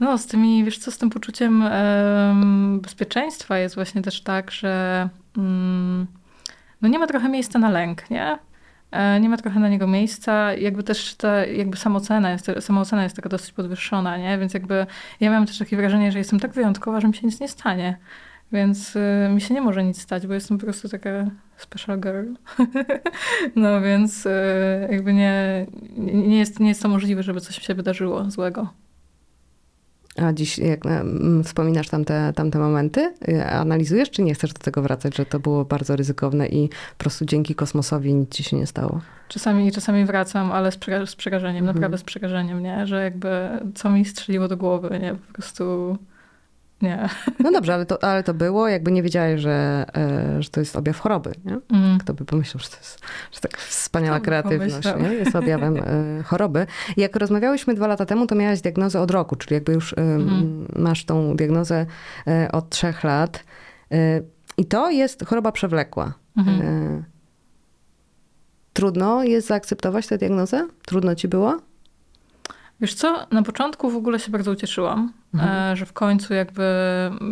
[0.00, 5.08] no z tymi, wiesz co, z tym poczuciem em, bezpieczeństwa jest właśnie też tak, że
[5.36, 6.06] mm,
[6.82, 8.38] no nie ma trochę miejsca na lęk, nie?
[8.90, 13.16] E, Nie ma trochę na niego miejsca, jakby też ta jakby samoocena jest, samoocena jest
[13.16, 14.38] taka dosyć podwyższona, nie?
[14.38, 14.86] Więc jakby
[15.20, 17.98] ja miałam też takie wrażenie, że jestem tak wyjątkowa, że mi się nic nie stanie.
[18.52, 21.08] Więc y, mi się nie może nic stać, bo jestem po prostu taka
[21.56, 22.32] special girl.
[23.56, 24.30] no więc y,
[24.90, 25.66] jakby nie,
[25.98, 28.68] nie, jest, nie jest to możliwe, żeby coś się wydarzyło złego.
[30.22, 30.80] A dziś, jak
[31.44, 35.64] wspominasz tamte, tamte momenty, y, analizujesz, czy nie chcesz do tego wracać, że to było
[35.64, 39.00] bardzo ryzykowne i po prostu dzięki kosmosowi nic ci się nie stało?
[39.28, 42.86] Czasami, czasami wracam, ale z, przera- z przerażeniem, naprawdę z przerażeniem, nie?
[42.86, 45.14] Że jakby co mi strzeliło do głowy, nie?
[45.14, 45.98] Po prostu
[46.82, 47.08] nie.
[47.40, 50.76] No dobrze, ale to, ale to było, jakby nie wiedziałeś, że, e, że to jest
[50.76, 51.58] objaw choroby, nie?
[51.78, 51.98] Mm.
[51.98, 53.00] Kto by pomyślał, że to jest
[53.32, 55.00] że tak wspaniała kreatywność pomyślał?
[55.02, 55.08] nie?
[55.14, 56.66] jest objawem e, choroby.
[56.96, 60.66] Jak rozmawiałyśmy dwa lata temu, to miałaś diagnozę od roku, czyli jakby już Mhm.
[60.76, 61.86] masz tą diagnozę
[62.26, 63.44] e, od trzech lat.
[64.58, 66.12] I to jest choroba przewlekła.
[66.36, 67.04] Mhm.
[68.72, 70.68] Trudno jest zaakceptować tę diagnozę?
[70.86, 71.58] Trudno ci było?
[72.80, 76.64] Wiesz co, na początku w ogóle się bardzo ucieszyłam, e, że w końcu jakby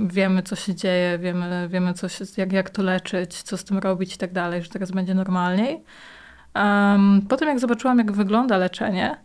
[0.06, 3.78] wiemy, co się dzieje, wiemy, wiemy co się, jak, jak to leczyć, co z tym
[3.78, 5.84] robić i tak dalej, że teraz będzie normalniej.
[6.54, 9.16] Em, potem jak zobaczyłam, jak wygląda leczenie,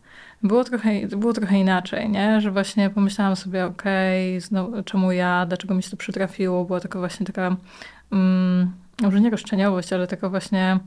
[0.43, 2.41] było trochę, było trochę inaczej, nie?
[2.41, 6.99] Że właśnie pomyślałam sobie, okej, znowu czemu ja, dlaczego mi się to przytrafiło, była taka
[6.99, 7.55] właśnie taka,
[8.12, 10.79] mm, może nie roszczeniowość, ale taka właśnie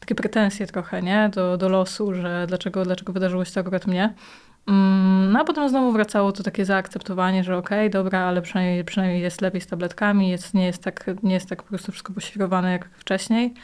[0.00, 1.30] takie pretensje trochę, nie?
[1.34, 4.14] Do, do losu, że dlaczego, dlaczego wydarzyło się to akurat mnie.
[4.68, 9.22] Mm, No a potem znowu wracało to takie zaakceptowanie, że okej, dobra, ale przynajmniej, przynajmniej
[9.22, 12.72] jest lepiej z tabletkami, jest, nie, jest tak, nie jest tak po prostu wszystko poświrowane
[12.72, 13.54] jak wcześniej.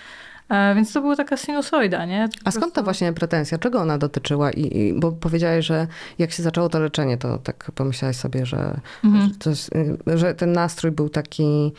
[0.48, 2.28] E, więc to była taka sinusoida, nie?
[2.44, 3.58] A skąd ta właśnie pretensja?
[3.58, 4.50] Czego ona dotyczyła?
[4.50, 5.86] I, i, bo powiedziałeś, że
[6.18, 9.30] jak się zaczęło to leczenie, to tak pomyślałaś sobie, że, Mhm.
[9.44, 9.70] że, jest,
[10.08, 11.72] y, że ten nastrój był taki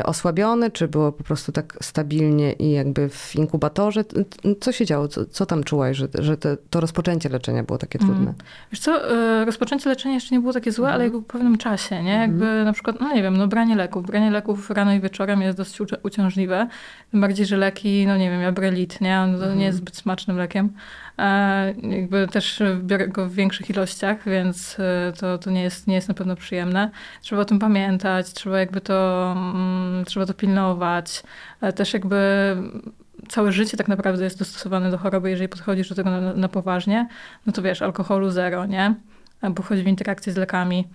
[0.00, 4.04] y, osłabiony, czy było po prostu tak stabilnie i jakby w inkubatorze?
[4.60, 5.08] Co się działo?
[5.08, 8.16] Co, co tam czułaś, że, że te, to rozpoczęcie leczenia było takie trudne?
[8.18, 8.34] Mhm.
[8.72, 12.02] Wiesz co, e, rozpoczęcie leczenia jeszcze nie było takie złe, ale jakby po pewnym czasie,
[12.02, 12.12] nie?
[12.12, 14.06] Jakby na przykład, no nie wiem, no branie leków.
[14.06, 16.68] Branie leków rano i wieczorem jest dosyć uci- uciążliwe.
[17.10, 19.20] Tym bardziej, że leki, no nie wiem, Abrelit, nie?
[19.20, 20.72] On to nie jest zbyt smacznym lekiem.
[21.18, 25.94] E, jakby też biorę go w większych ilościach, więc e, to, to nie, jest, nie
[25.94, 26.90] jest na pewno przyjemne.
[27.20, 31.22] Trzeba o tym pamiętać, trzeba jakby to, mm, trzeba to pilnować.
[31.60, 32.56] E, też jakby
[33.28, 37.08] całe życie tak naprawdę jest dostosowane do choroby, jeżeli podchodzisz do tego na, na poważnie,
[37.46, 38.94] no to wiesz, alkoholu zero, nie?
[39.40, 40.88] Albo wchodzi w interakcję z lekami.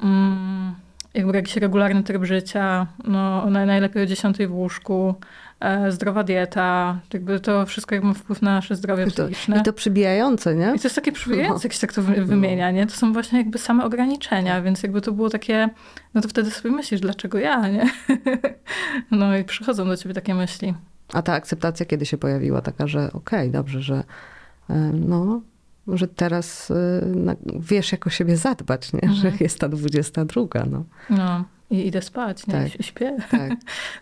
[0.00, 0.74] Mm,
[1.14, 5.14] jakby jakiś regularny tryb życia, no naj- najlepiej o 10 w łóżku,
[5.88, 9.60] zdrowa dieta, jakby to wszystko jakby ma wpływ na nasze zdrowie I to, psychiczne.
[9.60, 10.66] I to przybijające, nie?
[10.76, 12.86] I to jest takie przywijające, jak się tak to wy- wymienia, nie?
[12.86, 15.68] To są właśnie jakby same ograniczenia, więc jakby to było takie,
[16.14, 17.90] no to wtedy sobie myślisz, dlaczego ja, nie?
[19.10, 20.74] No i przychodzą do ciebie takie myśli.
[21.12, 22.60] A ta akceptacja kiedy się pojawiła?
[22.60, 24.04] Taka, że okej, dobrze, że
[24.70, 25.40] y, no,
[25.88, 26.72] że teraz
[27.06, 29.12] na- wiesz, jak o siebie zadbać, nie?
[29.14, 30.84] Że jest ta 22, no.
[31.10, 32.54] No i idę spać, nie?
[32.54, 32.80] Tak.
[32.80, 33.16] I śpię.
[33.30, 33.50] Tak.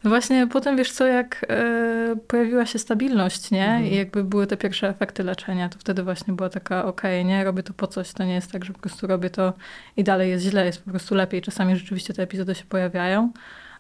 [0.05, 3.81] No Właśnie potem, wiesz co, jak e, pojawiła się stabilność, nie?
[3.91, 7.45] I jakby były te pierwsze efekty leczenia, to wtedy właśnie była taka, okej, nie?
[7.45, 9.53] Robię to po coś, to nie jest tak, że po prostu robię to
[9.97, 11.43] i dalej jest źle, jest po prostu lepiej.
[11.43, 13.33] Czasami rzeczywiście te epizody się pojawiają,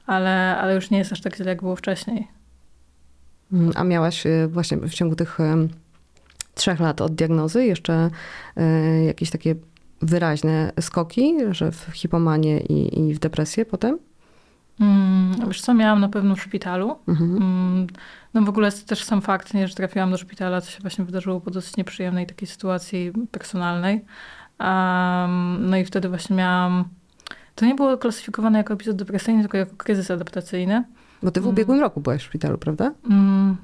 [0.07, 2.29] ale, ale już nie jest aż tak źle, jak było wcześniej.
[3.53, 5.39] Mm, A miałaś y, właśnie w ciągu tych
[6.55, 8.11] trzech lat od diagnozy jeszcze
[8.59, 9.55] y, jakieś takie
[10.03, 13.99] wyraźne skoki, że w hipomanię i, i w depresję potem?
[14.81, 16.97] Mm, wiesz co, miałam na pewno w szpitalu.
[17.09, 17.37] Mhm.
[17.37, 17.87] Mm,
[18.35, 21.41] No w ogóle też sam fakt, nie, że trafiłam do szpitala, co się właśnie wydarzyło
[21.41, 24.05] po dosyć nieprzyjemnej takiej sytuacji personalnej.
[24.61, 26.85] Um, no i wtedy właśnie miałam...
[27.55, 30.85] To nie było klasyfikowane jako epizod depresyjny, tylko jako kryzys adaptacyjny.
[31.23, 32.93] Bo ty w ubiegłym roku byłaś w szpitalu, prawda?
[33.11, 33.57] Mm,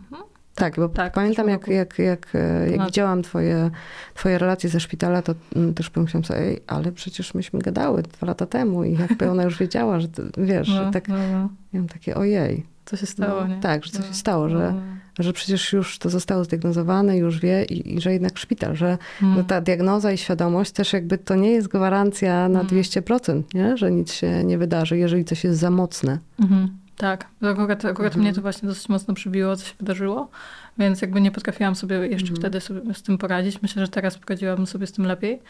[0.54, 2.86] Tak, bo tak, pamiętam, jak, jak, jak, e, jak No.
[2.86, 3.70] widziałam twoje,
[4.14, 8.26] twoje relacje ze szpitala, to mm, też pomyślałam sobie, ej, ale przecież myśmy gadały dwa
[8.26, 11.48] lata temu i jakby ona już wiedziała, że to, wiesz, no, tak, no, no.
[11.72, 13.60] ja mam takie ojej, Co się stało, No, nie?
[13.60, 15.24] tak, że co się No, stało, że- no.
[15.24, 19.44] że przecież już to zostało zdiagnozowane, już wie i, i że jednak szpital, że Mm.
[19.44, 22.66] ta diagnoza i świadomość też jakby to nie jest gwarancja na Mm.
[22.66, 23.76] 200%, nie?
[23.76, 26.18] że nic się nie wydarzy, jeżeli coś jest za mocne.
[26.40, 28.20] Mhm, tak, akurat, akurat Mhm.
[28.20, 30.30] mnie to właśnie dosyć mocno przybiło, co się wydarzyło,
[30.78, 32.36] więc jakby nie potrafiłam sobie jeszcze Mhm.
[32.36, 33.62] wtedy sobie z tym poradzić.
[33.62, 35.42] Myślę, że teraz poradziłabym sobie z tym lepiej.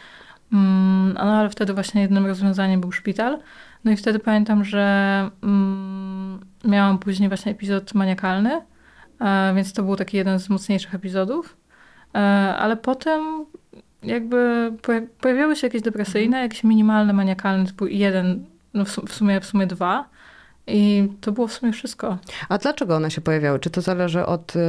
[0.53, 3.39] Mm, no ale wtedy właśnie jednym rozwiązaniem był szpital.
[3.83, 8.61] No i wtedy pamiętam, że mm, miałam później właśnie epizod maniakalny,
[9.19, 11.57] e, więc to był taki jeden z mocniejszych epizodów.
[12.15, 12.17] E,
[12.57, 13.45] ale potem
[14.03, 19.41] jakby poja- pojawiały się jakieś depresyjne, jakieś minimalne maniakalne, typu jeden, no w, w sumie
[19.41, 20.09] w sumie dwa.
[20.67, 22.17] I to było w sumie wszystko.
[22.49, 23.59] A dlaczego one się pojawiały?
[23.59, 24.59] Czy to zależy od y,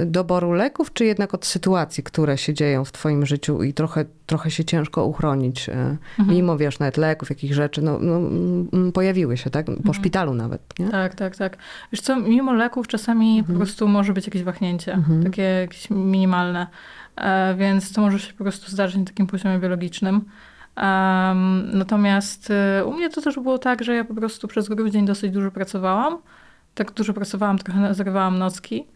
[0.00, 4.04] y, doboru leków, czy jednak od sytuacji, które się dzieją w twoim życiu i trochę,
[4.26, 5.98] trochę się ciężko uchronić, y, Mhm.
[6.36, 9.66] mimo wiesz, nawet leków, jakichś rzeczy, no, no mm, pojawiły się, tak?
[9.84, 10.88] Po szpitalu nawet, nie?
[10.88, 11.56] Tak, tak, tak.
[11.92, 13.58] Wiesz co, mimo leków czasami Mhm.
[13.58, 16.66] po prostu może być jakieś wahnięcie, takie jakieś minimalne,
[17.16, 20.24] e, więc to może się po prostu zdarzyć na takim poziomie biologicznym.
[20.76, 25.06] Em, natomiast e, u mnie to też było tak, że ja po prostu przez grudzień
[25.06, 26.18] dosyć dużo pracowałam.
[26.74, 28.86] Tak dużo pracowałam, trochę zrywałam nocki.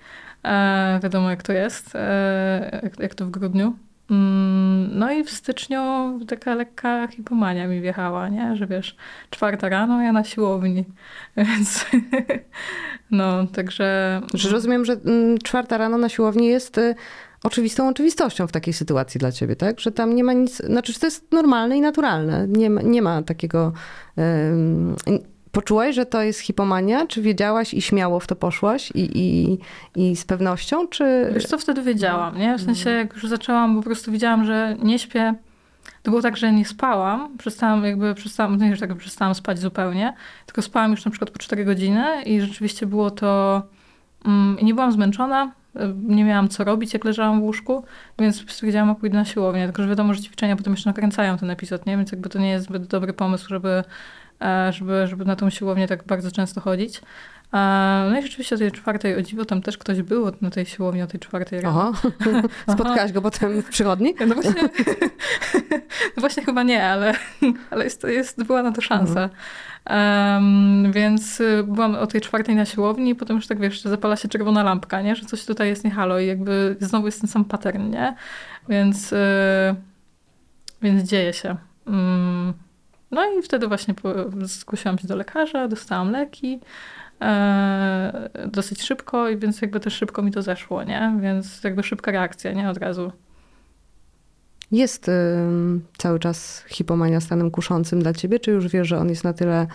[0.45, 3.77] E, wiadomo jak to jest, e, jak, jak to w grudniu.
[4.11, 5.81] Mm, No i w styczniu
[6.29, 8.57] taka lekka hipomania mi wjechała, nie?
[8.57, 8.97] Że wiesz,
[9.31, 10.85] czwarta rano, ja na siłowni.
[11.37, 11.87] Więc
[13.11, 14.21] no, także...
[14.35, 16.95] Że rozumiem, że mm, czwarta rano na siłowni jest y,
[17.43, 19.81] oczywistą oczywistością w takiej sytuacji dla ciebie, tak?
[19.81, 22.47] Że tam nie ma nic, znaczy, to jest normalne i naturalne.
[22.49, 23.73] Nie ma, nie ma takiego...
[25.53, 27.07] Poczułaś, że to jest hipomania?
[27.07, 29.59] Czy wiedziałaś i śmiało w to poszłaś i, i,
[29.97, 31.31] i z pewnością, czy...
[31.35, 32.59] Wiesz co, wtedy wiedziałam, nie?
[32.59, 35.35] W sensie, jak już zaczęłam, po prostu widziałam, że nie śpię.
[36.03, 37.37] To było tak, że nie spałam.
[37.39, 40.15] Przestałam jakby, przestałam, nie, że tak przestałam spać zupełnie,
[40.47, 43.63] tylko spałam już na przykład po 4 godziny i rzeczywiście było to...
[44.25, 45.53] Mm, nie byłam zmęczona,
[46.03, 47.85] nie miałam co robić, jak leżałam w łóżku,
[48.19, 49.65] więc stwierdziłam, że pójdę na siłownię.
[49.65, 51.97] Tylko, że wiadomo, że ćwiczenia potem jeszcze nakręcają ten epizod, nie?
[51.97, 53.85] Więc jakby to nie jest zbyt dobry pomysł, żeby
[54.43, 57.01] e, żeby, żeby na tą siłownię tak bardzo często chodzić.
[57.55, 60.67] E, No i rzeczywiście o tej czwartej, o dziwo, tam też ktoś był na tej
[60.67, 61.93] siłowni o tej czwartej rano.
[62.75, 64.15] Spotkałaś go potem w przychodni?
[64.27, 64.63] No właśnie,
[66.17, 67.15] no właśnie chyba nie, ale,
[67.71, 69.31] ale jest, jest, była na to szansa.
[69.89, 74.17] Em, więc y, byłam o tej czwartej na siłowni i potem już tak wiesz, zapala
[74.17, 75.17] się czerwona lampka, nie?
[75.17, 78.15] że coś tutaj jest nie halo i jakby znowu jest ten sam pattern, nie?
[78.69, 79.17] Więc, y,
[80.83, 81.57] więc dzieje się.
[81.87, 82.53] Mm.
[83.11, 83.95] No i wtedy właśnie
[84.41, 86.61] zgłosiłam się do lekarza, dostałam leki
[87.21, 91.13] e, dosyć szybko i więc jakby też szybko mi to zeszło, nie?
[91.21, 92.71] Więc jakby szybka reakcja, nie?
[92.71, 93.13] Od razu.
[94.71, 99.25] Jest ym, cały czas hipomania stanem kuszącym dla ciebie, czy już wiesz, że on jest
[99.25, 99.67] na tyle,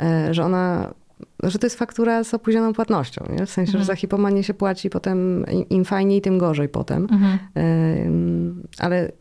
[0.00, 0.94] e, że ona,
[1.42, 3.46] że to jest faktura z opóźnioną płatnością, nie?
[3.46, 3.78] W sensie, Mhm.
[3.78, 7.06] że za hipomanię się płaci potem, im, fajniej, tym gorzej potem.
[7.10, 7.38] Mhm.
[8.06, 9.12] Ym, ale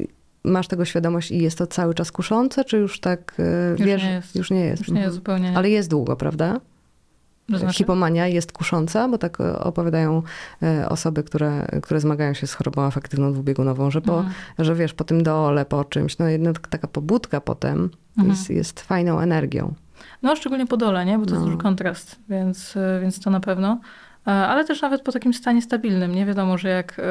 [0.44, 3.36] masz tego świadomość i jest to cały czas kuszące, czy już tak
[3.78, 4.04] Już wiesz?
[4.04, 4.36] nie jest.
[4.36, 4.82] Już nie jest.
[4.82, 5.14] Już nie jest Mhm.
[5.16, 5.52] zupełnie.
[5.52, 5.58] nie.
[5.58, 6.60] Ale jest długo, prawda?
[7.52, 7.78] To znaczy?
[7.78, 10.22] Hipomania jest kusząca, bo tak e, opowiadają
[10.64, 14.34] e, osoby, które, które zmagają się z chorobą afektywną dwubiegunową, że, po, Mhm.
[14.60, 18.30] że wiesz, po tym dole, po czymś, no jednak taka pobudka potem Mhm.
[18.30, 19.74] jest, jest fajną energią.
[20.22, 21.20] No, szczególnie po dole, nie?
[21.20, 21.46] Bo to jest No.
[21.46, 23.80] duży kontrast, więc, y, więc to na pewno.
[24.28, 27.02] E, Ale też nawet po takim stanie stabilnym, nie wiadomo, że jak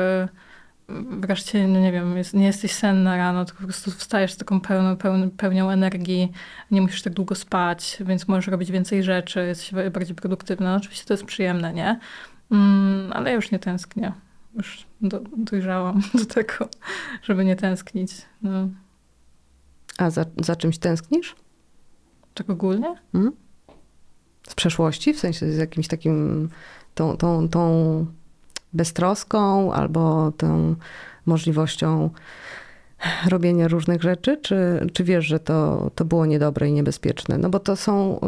[1.20, 4.60] wreszcie, no nie wiem, jest, nie jesteś senna rano, tylko po prostu wstajesz z taką
[4.60, 6.32] pełną, pełną, pełnią energii,
[6.70, 10.70] nie musisz tak długo spać, więc możesz robić więcej rzeczy, jesteś bardziej produktywna.
[10.70, 12.00] No, oczywiście to jest przyjemne, nie?
[12.50, 14.12] Mm, ale ja już nie tęsknię.
[14.56, 16.68] Już do, dojrzałam do tego,
[17.22, 18.12] żeby nie tęsknić.
[18.42, 18.68] No,
[19.98, 21.36] A za, za czymś tęsknisz?
[22.34, 22.94] tak ogólnie?
[24.48, 25.14] Z przeszłości?
[25.14, 26.48] W sensie z jakimś takim,
[26.94, 28.06] tą, tą, tą
[28.74, 30.74] beztroską albo tą
[31.26, 32.10] możliwością
[33.28, 34.36] robienia różnych rzeczy?
[34.42, 37.38] Czy, czy wiesz, że to, to było niedobre i niebezpieczne?
[37.38, 38.20] No bo to są y,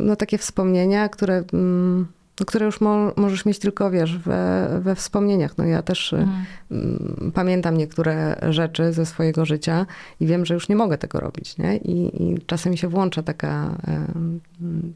[0.00, 2.06] no, takie wspomnienia, które, mm,
[2.40, 5.58] no, które już mo, możesz mieć tylko, wiesz, we, we wspomnieniach.
[5.58, 6.44] No ja też y, Mhm.
[6.70, 9.86] mm, pamiętam niektóre rzeczy ze swojego życia
[10.20, 11.76] i wiem, że już nie mogę tego robić, nie?
[11.76, 13.76] I, i czasem mi się włącza taka,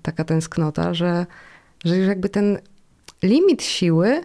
[0.03, 1.27] taka tęsknota, że,
[1.85, 2.59] że już jakby ten
[3.23, 4.21] limit siły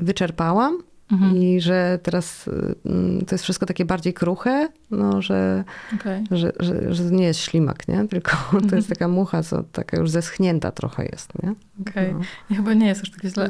[0.00, 0.78] wyczerpałam
[1.12, 1.36] Mhm.
[1.36, 6.24] i że teraz y, mm, to jest wszystko takie bardziej kruche, no, że, Okej.
[6.30, 8.08] że, że, że nie jest ślimak, nie?
[8.08, 8.76] Tylko to Mhm.
[8.76, 11.54] jest taka mucha, co taka już zeschnięta trochę jest, nie?
[11.80, 12.12] Okej.
[12.14, 12.20] No.
[12.50, 13.48] Nie, chyba nie jest aż tak źle.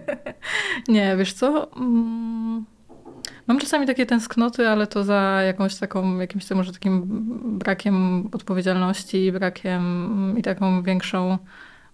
[0.88, 1.72] nie, wiesz co?
[1.76, 2.64] Mm,
[3.46, 7.02] Mam czasami takie tęsknoty, ale to za jakąś taką, jakimś może takim
[7.58, 9.82] brakiem odpowiedzialności, brakiem
[10.12, 11.38] mm, i taką większą,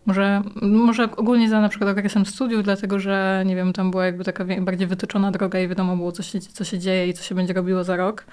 [0.06, 4.24] może, może ogólnie za na przykład okresem studiów, dlatego że, nie wiem, tam była jakby
[4.24, 7.34] taka bardziej wytyczona droga i wiadomo było, co się, co się dzieje i co się
[7.34, 8.24] będzie robiło za rok.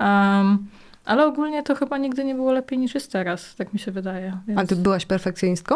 [0.00, 0.66] Um,
[1.04, 4.38] ale ogólnie to chyba nigdy nie było lepiej niż jest teraz, tak mi się wydaje.
[4.48, 5.74] Więc A ty byłaś perfekcjonistką?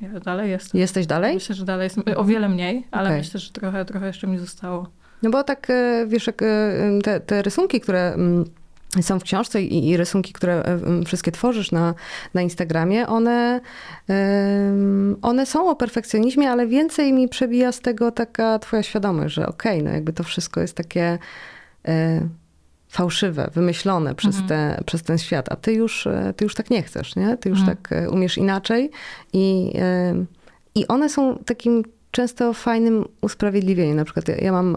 [0.00, 0.80] ja dalej jestem.
[0.80, 1.34] Jesteś dalej?
[1.34, 3.18] Myślę, że dalej jest o wiele mniej, ale Okej.
[3.18, 4.86] myślę, że trochę, trochę jeszcze mi zostało.
[5.22, 6.32] No bo tak, e, wiesz, e,
[7.02, 8.44] te, te rysunki, które mm,
[9.00, 11.94] są w książce i, i rysunki, które e, wszystkie tworzysz na,
[12.34, 13.60] na Instagramie, one,
[15.22, 19.82] one są o perfekcjonizmie, ale więcej mi przebija z tego taka twoja świadomość, że okej,
[19.82, 21.18] no jakby to wszystko jest takie
[21.88, 22.20] e,
[22.88, 24.48] fałszywe, wymyślone przez, Mhm.
[24.48, 27.36] te, przez ten świat, a ty już, e, ty już tak nie chcesz, nie?
[27.36, 27.76] Ty już Mhm.
[27.76, 28.90] tak umiesz inaczej
[29.32, 29.72] i,
[30.74, 33.96] i one są takim często fajnym usprawiedliwieniem.
[33.96, 34.76] Na przykład ja, ja mam,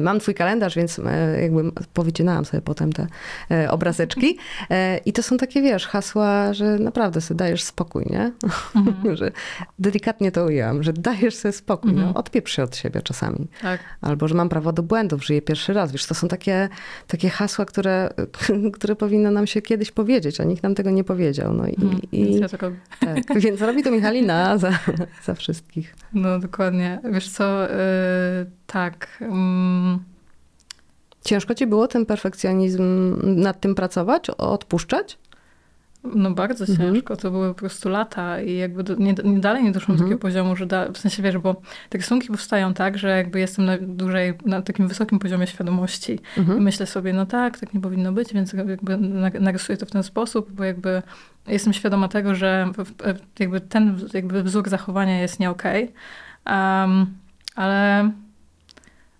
[0.00, 1.62] mam twój kalendarz, więc e, jakby
[1.94, 3.06] powycinałam sobie potem te
[3.50, 4.38] e, obrazeczki
[4.70, 8.32] E, i to są takie, wiesz, hasła, że naprawdę sobie dajesz spokój, nie?
[8.76, 9.16] Mhm.
[9.16, 9.32] że
[9.78, 12.08] delikatnie to ujęłam, że dajesz sobie spokój, Mhm.
[12.08, 13.48] no, odpieprz się od siebie czasami.
[13.62, 13.80] Tak.
[14.00, 15.92] Albo, że mam prawo do błędów, żyję pierwszy raz.
[15.92, 16.68] Wiesz, to są takie,
[17.06, 18.10] takie hasła, które,
[18.74, 21.52] które powinno nam się kiedyś powiedzieć, a nikt nam tego nie powiedział.
[21.54, 22.00] No i, Mhm.
[22.12, 22.76] i Więc ja to robię.
[23.00, 23.40] tak.
[23.42, 24.78] Więc robi to Michalina za,
[25.24, 25.94] za wszystkich.
[26.12, 27.00] No dokładnie.
[27.12, 27.68] Wiesz co, yy,
[28.66, 29.08] tak.
[29.20, 29.73] mm,
[31.24, 32.82] Ciężko ci było ten perfekcjonizm
[33.42, 35.18] nad tym pracować, odpuszczać?
[36.14, 36.94] no bardzo Mhm.
[36.94, 37.16] ciężko.
[37.16, 40.10] To były po prostu lata i jakby do, nie, nie, dalej nie doszłam do Mhm.
[40.10, 41.54] takiego poziomu, że da, w sensie wiesz, bo
[41.88, 46.40] te rysunki powstają tak, że jakby jestem na dłużej, na takim wysokim poziomie świadomości I
[46.40, 46.62] Mhm.
[46.62, 50.02] myślę sobie, no tak, tak nie powinno być, więc jakby na- narysuję to w ten
[50.02, 51.02] sposób, bo jakby
[51.46, 52.72] jestem świadoma tego, że
[53.38, 55.92] jakby ten jakby wzór zachowania jest nie okej.
[56.46, 57.06] Um,
[57.54, 58.10] ale,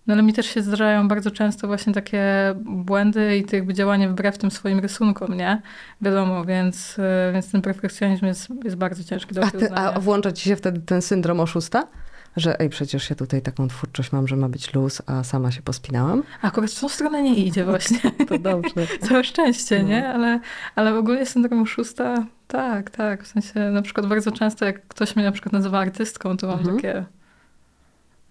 [0.07, 2.23] no ale mi też się zdarzają bardzo często właśnie takie
[2.65, 5.61] błędy i jakby działanie wbrew tym swoim rysunkom, nie?
[6.01, 7.01] Wiadomo, więc, y,
[7.33, 10.79] więc ten perfekcjonizm jest, jest bardzo ciężki do A, ty, a włącza ci się wtedy
[10.81, 11.87] ten syndrom oszusta?
[12.35, 15.61] Że ej, przecież ja tutaj taką twórczość mam, że ma być luz, a sama się
[15.61, 16.23] pospinałam?
[16.41, 17.99] Akurat w tą stronę nie idzie właśnie.
[18.27, 18.73] To dobrze.
[19.09, 19.89] Całe szczęście, No.
[19.89, 20.09] nie?
[20.09, 20.39] Ale,
[20.75, 23.23] ale ogólnie syndrom oszusta, tak, tak.
[23.23, 26.59] W sensie na przykład bardzo często jak ktoś mnie na przykład nazywa artystką, to mam
[26.59, 26.75] Mhm.
[26.75, 27.05] takie...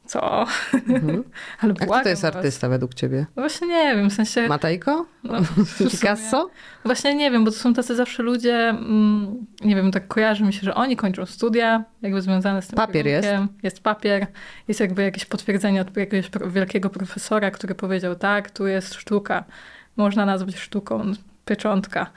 [0.07, 0.47] Co?
[0.89, 1.25] Mhm.
[1.61, 2.37] Ale A kto błagam to jest was.
[2.37, 3.27] artysta według ciebie?
[3.37, 4.49] No właśnie nie wiem, w sensie...
[4.49, 5.07] Matejko?
[5.25, 5.39] No,
[5.91, 6.51] Picasso?
[6.85, 10.53] Właśnie nie wiem, bo to są tacy zawsze ludzie, mm, nie wiem, tak kojarzy mi
[10.53, 13.29] się, że oni kończą studia, jakby związane z tym Papier jest.
[13.29, 13.57] kierunkiem.
[13.63, 14.27] Jest papier,
[14.69, 19.45] jest jakby jakieś potwierdzenie od jakiegoś wielkiego profesora, który powiedział, tak, tu jest sztuka,
[19.97, 21.13] można nazwać sztuką,
[21.45, 22.11] pieczątka.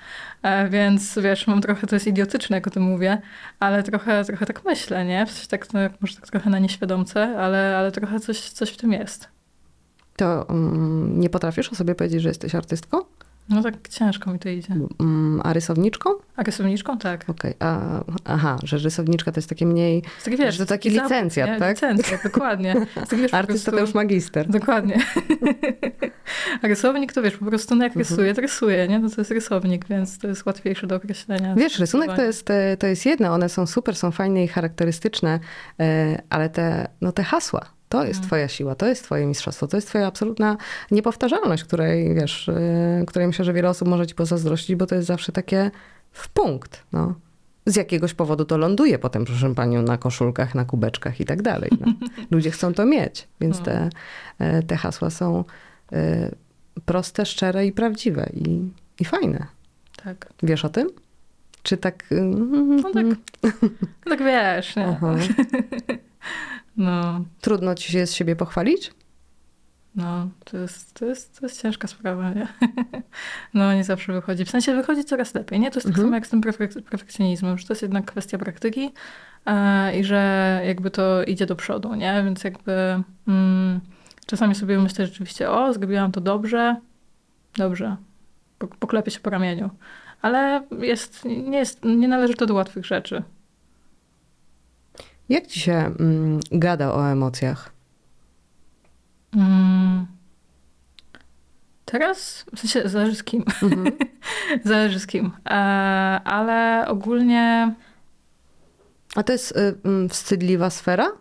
[0.43, 3.21] E, więc wiesz, mam trochę, to jest idiotyczne, jak o tym mówię,
[3.59, 5.25] ale trochę, trochę tak myślę, nie?
[5.25, 8.78] W sensie tak, no, może tak trochę na nieświadomce, ale, ale trochę coś, coś w
[8.78, 9.30] tym jest.
[10.15, 12.97] To mm, nie potrafisz o sobie powiedzieć, że jesteś artystką?
[13.50, 14.74] No tak ciężko mi to idzie.
[15.00, 16.10] Mm, a rysowniczką?
[16.36, 16.98] A rysowniczką?
[16.98, 17.30] Tak.
[17.30, 17.54] Okej,
[18.26, 20.02] aha, że rysowniczka to jest takie mniej...
[20.02, 21.70] To taki, wiesz, Że to taki licencjat, tak?
[21.76, 22.76] Licencjat, dokładnie.
[22.95, 24.48] Taki, wiesz, Artysta to już magister.
[24.50, 25.00] Dokładnie.
[26.62, 28.06] A rysownik to wiesz, po prostu no jak Mhm.
[28.10, 29.00] rysuje, to rysuje, nie?
[29.00, 31.56] No to jest rysownik, więc to jest łatwiejsze do określenia.
[31.56, 35.39] Wiesz, rysunek to jest, e, to jest jedno, one są super, są fajne i charakterystyczne,
[35.80, 38.27] e, ale te, no te hasła, to jest Mhm.
[38.27, 40.57] twoja siła, to jest twoje mistrzostwo, to jest twoja absolutna
[40.91, 45.07] niepowtarzalność, której, wiesz, e, której myślę, że wiele osób może ci pozazdrościć, bo to jest
[45.07, 45.71] zawsze takie
[46.11, 47.13] w punkt, no.
[47.65, 51.69] Z jakiegoś powodu to ląduje potem, proszę panią, na koszulkach, na kubeczkach i tak dalej.
[51.79, 51.93] No.
[52.31, 53.89] Ludzie chcą to mieć, więc te,
[54.39, 55.43] e, te hasła są
[55.93, 56.31] e,
[56.85, 58.69] proste, szczere i prawdziwe i,
[58.99, 59.47] i fajne.
[60.03, 60.29] Tak.
[60.43, 60.89] Wiesz o tym?
[61.63, 62.03] Czy tak...
[62.11, 63.05] No tak,
[64.05, 64.88] no tak wiesz, nie?
[64.88, 65.15] Aha.
[66.78, 68.91] No, Trudno ci się z siebie pochwalić?
[69.95, 72.47] no, to jest, to jest, to jest ciężka sprawa, nie?
[73.53, 74.45] No, nie zawsze wychodzi.
[74.45, 75.71] W sensie wychodzi coraz lepiej, nie?
[75.71, 76.07] To jest tak Mhm.
[76.07, 78.93] samo jak z tym perfek- perfekcjonizmem, że to jest jednak kwestia praktyki
[79.45, 82.21] e, i że jakby to idzie do przodu, nie?
[82.25, 83.80] Więc jakby mm,
[84.25, 86.75] czasami sobie myślę rzeczywiście, o, zrobiłam to dobrze,
[87.55, 87.97] dobrze,
[88.59, 89.69] Po- poklepię się po ramieniu.
[90.21, 93.23] Ale jest, nie, jest, nie należy to do łatwych rzeczy.
[95.30, 97.71] Jak ci się mm, gada o emocjach?
[99.36, 100.07] Mm.
[101.86, 103.43] Teraz, w sensie zależy z kim.
[103.63, 103.91] Mhm.
[104.65, 105.32] zależy z kim.
[105.45, 105.49] E,
[106.23, 107.73] ale ogólnie
[109.15, 111.11] A to jest y, mm, wstydliwa sfera?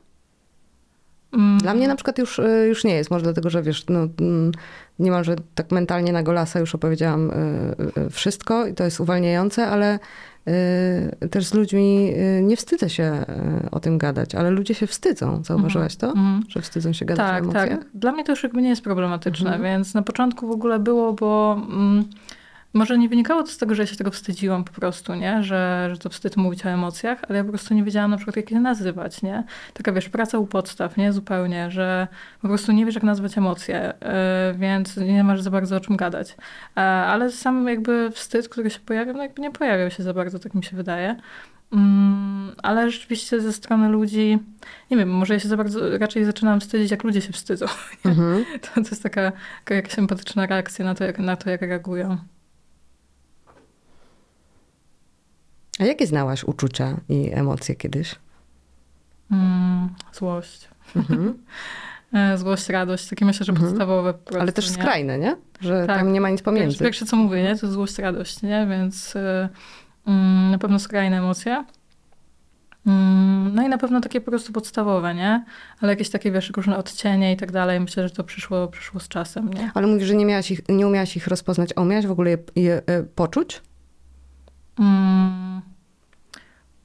[1.33, 3.11] mm, Dla mnie na przykład już, y, już nie jest.
[3.11, 4.53] Może dlatego, że wiesz, no, mm,
[4.99, 9.99] niemalże tak mentalnie na golasa już opowiedziałam y, y, wszystko i to jest uwalniające, ale
[11.31, 13.25] też z ludźmi y, nie wstydzę się
[13.65, 15.43] y, o tym gadać, ale ludzie się wstydzą.
[15.45, 16.07] Zauważyłaś to?
[16.07, 16.43] mhm.
[16.49, 17.69] Że wstydzą się gadać o Tak, emocjach?
[17.69, 17.87] tak.
[17.95, 19.63] Dla mnie to już jakby nie jest problematyczne, Mhm.
[19.63, 22.05] więc na początku w ogóle było, bo mm,
[22.77, 25.43] może nie wynikało to z tego, że ja się tego wstydziłam po prostu, nie?
[25.43, 28.37] Że, że to wstyd mówić o emocjach, ale ja po prostu nie wiedziałam na przykład,
[28.37, 29.45] jak je nazywać, nie?
[29.73, 31.13] Taka, wiesz, praca u podstaw, nie?
[31.13, 32.09] Zupełnie, że
[32.43, 33.93] po prostu nie wiesz, jak nazwać emocje,
[34.53, 36.37] yy, więc nie masz za bardzo o czym gadać.
[36.77, 40.39] E, ale sam jakby wstyd, który się pojawiał, no jakby nie pojawiał się za bardzo,
[40.39, 41.17] tak mi się wydaje.
[41.73, 44.39] Mm, ale rzeczywiście ze strony ludzi,
[44.91, 47.67] nie wiem, może ja się za bardzo raczej zaczynam wstydzić, jak ludzie się wstydzą.
[48.05, 48.45] Mhm.
[48.61, 49.33] To, to jest taka,
[49.65, 52.19] taka jakaś empatyczna reakcja na to, jak, na to, jak reagują.
[55.81, 58.15] A jakie znałaś uczucia i emocje kiedyś?
[59.31, 60.69] Mm, złość.
[60.97, 61.35] Mhm.
[62.15, 63.69] E, Złość, radość, takie myślę, że Mhm.
[63.71, 64.73] podstawowe po prostu, Ale też nie?
[64.75, 65.37] skrajne, nie?
[65.61, 65.99] Że Tak.
[65.99, 66.79] tam nie ma nic pomiędzy.
[66.79, 67.57] pierwsze, co mówię, nie?
[67.57, 68.67] to złość, radość, nie?
[68.71, 69.49] Więc y,
[70.07, 71.65] mm, na pewno skrajne emocje.
[72.87, 75.45] Mm, No i na pewno takie po prostu podstawowe, nie?
[75.81, 77.81] Ale jakieś takie, wiesz, różne odcienie i tak dalej.
[77.81, 79.71] Myślę, że to przyszło, przyszło z czasem, nie?
[79.75, 81.71] Ale mówisz, że nie, miałaś ich, nie umiałaś ich rozpoznać.
[81.77, 83.63] A umiałaś w ogóle je, je e, poczuć?
[84.79, 85.61] Mm,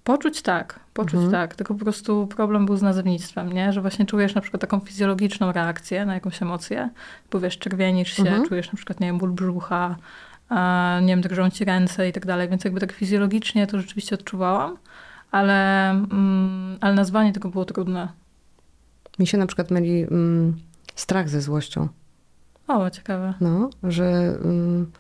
[0.04, 1.32] Poczuć tak, poczuć Mhm.
[1.32, 3.74] tak, tylko po prostu problem był z nazewnictwem, nie?
[3.74, 6.90] Że właśnie czujesz na przykład taką fizjologiczną reakcję na jakąś emocję,
[7.32, 8.48] bo wiesz, czerwienisz się, Mhm.
[8.48, 9.96] czujesz na przykład, nie wiem, ból brzucha,
[11.02, 14.78] nie wiem, drżą ci ręce i tak dalej, więc jakby tak fizjologicznie to rzeczywiście odczuwałam,
[15.32, 18.08] ale, mm, ale nazwanie tego było trudne.
[19.20, 20.58] Mi się na przykład myli mm,
[20.96, 21.88] strach ze złością.
[22.68, 23.34] O, ciekawe.
[23.42, 24.06] No, że
[24.44, 24.92] mm,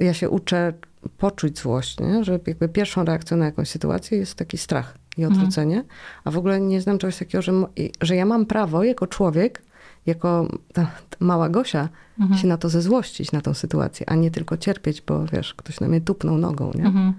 [0.00, 0.72] ja się uczę
[1.08, 2.24] poczuć złość, nie?
[2.24, 5.32] że jakby pierwszą reakcją na jakąś sytuację jest taki strach i Mhm.
[5.32, 5.84] odwrócenie,
[6.24, 7.52] a w ogóle nie znam czegoś takiego, że,
[8.00, 9.62] że ja mam prawo jako człowiek,
[10.06, 11.88] jako ta, ta mała Gosia,
[12.20, 12.40] Mhm.
[12.40, 15.88] się na to zezłościć, na tą sytuację, a nie tylko cierpieć, bo wiesz, ktoś na
[15.88, 16.84] mnie tupnął nogą, nie?
[16.86, 17.12] Mhm.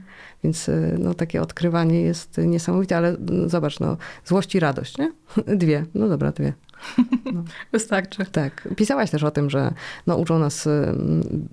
[0.44, 5.12] Więc y, no, takie odkrywanie jest niesamowite, ale no, zobacz, no, złość i radość, nie?
[5.58, 6.54] Dwie, no dobra, dwie.
[7.72, 8.26] Wystarczy.
[8.32, 8.68] Tak.
[8.76, 9.74] Pisałaś też o tym, że
[10.08, 10.94] no, uczą nas y,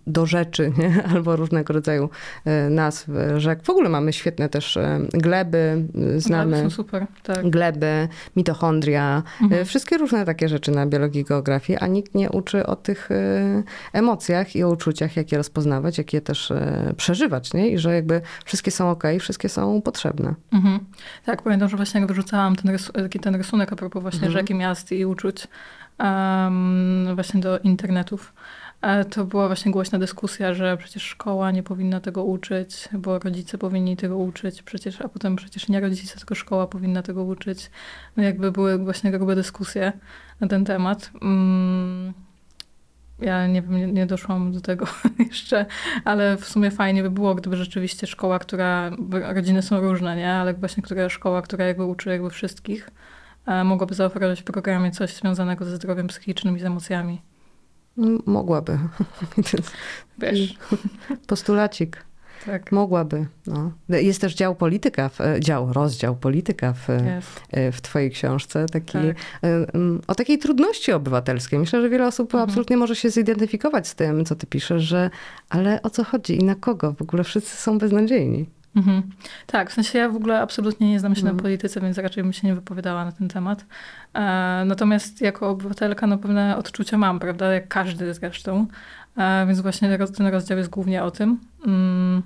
[0.07, 1.05] do rzeczy nie?
[1.14, 2.11] albo różnego rodzaju
[2.66, 3.62] y, nazw rzek.
[3.62, 5.85] W ogóle mamy świetne też y, gleby,
[6.16, 7.51] znamy Są super, tak.
[7.51, 9.64] gleby, mitochondria, Mhm.
[9.64, 13.09] wszystkie różne takie rzeczy na biologii i geografii, a nikt nie uczy o tych
[13.93, 16.53] emocjach i o uczuciach, jak je rozpoznawać, jak je też
[16.97, 17.68] przeżywać, nie?
[17.68, 20.35] I że jakby wszystkie są ok, wszystkie są potrzebne.
[20.53, 20.79] Mhm.
[21.25, 24.33] Tak, pamiętam, że właśnie jak wyrzucałam ten, rys- ten rysunek a propos właśnie Mhm.
[24.33, 25.14] rzeki, miast i uczuć
[25.99, 28.33] em, właśnie do internetów,
[28.83, 33.59] e, to była właśnie głośna dyskusja, że przecież szkoła nie powinna tego uczyć, bo rodzice
[33.59, 37.71] powinni tego uczyć, przecież, a potem przecież nie rodzice, tylko szkoła powinna tego uczyć.
[38.17, 39.93] No jakby były właśnie grube dyskusje
[40.41, 41.11] na ten temat.
[41.23, 42.12] Mm.
[43.21, 44.87] Ja nie wiem, nie, nie doszłam do tego
[45.29, 45.67] jeszcze,
[46.05, 48.91] ale w sumie fajnie by było, gdyby rzeczywiście szkoła, która,
[49.35, 50.33] rodziny są różne, nie?
[50.33, 52.91] Ale właśnie która szkoła, która jakby uczy jakby wszystkich,
[53.64, 57.22] mogłaby zaoferować w programie coś związanego ze zdrowiem psychicznym i z emocjami.
[57.99, 58.78] M- Mogłaby.
[60.18, 60.59] Wiesz,
[61.26, 62.05] Postulacik.
[62.47, 63.26] tak, Mogłaby.
[63.47, 63.72] No.
[63.88, 67.40] Jest też dział polityka, w, e, dział, rozdział polityka w, jest.
[67.51, 68.66] e, w twojej książce.
[68.66, 69.03] Taki, Tak.
[69.45, 69.66] e,
[70.07, 71.59] o takiej trudności obywatelskiej.
[71.59, 72.51] Myślę, że wiele osób Mhm.
[72.51, 75.11] absolutnie może się zidentyfikować z tym, co ty piszesz, że
[75.49, 76.92] ale o co chodzi i na kogo?
[76.92, 78.47] W ogóle wszyscy są beznadziejni.
[78.77, 79.03] Mhm.
[79.47, 81.37] Tak, w sensie ja w ogóle absolutnie nie znam się Mhm.
[81.37, 83.64] na polityce, więc raczej bym się nie wypowiadała na ten temat.
[84.14, 84.20] E,
[84.66, 88.66] natomiast jako obywatelka no pewne odczucia mam, prawda, jak każdy zresztą.
[89.16, 91.39] E, więc właśnie ten rozdział jest głównie o tym.
[91.66, 92.22] Mm.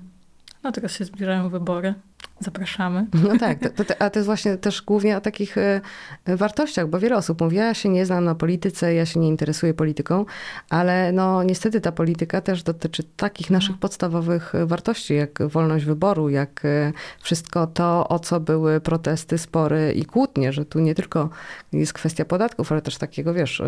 [0.63, 1.93] No teraz się zbliżają wybory.
[2.39, 3.05] Zapraszamy.
[3.23, 5.81] No tak, to, to, a to jest właśnie też głównie o takich e,
[6.27, 9.73] wartościach, bo wiele osób mówi, ja się nie znam na polityce, ja się nie interesuję
[9.73, 10.25] polityką,
[10.69, 16.29] ale no niestety ta polityka też dotyczy takich naszych podstawowych e, wartości, jak wolność wyboru,
[16.29, 21.29] jak e, wszystko to, o co były protesty, spory i kłótnie, że tu nie tylko
[21.73, 23.61] jest kwestia podatków, ale też takiego, wiesz,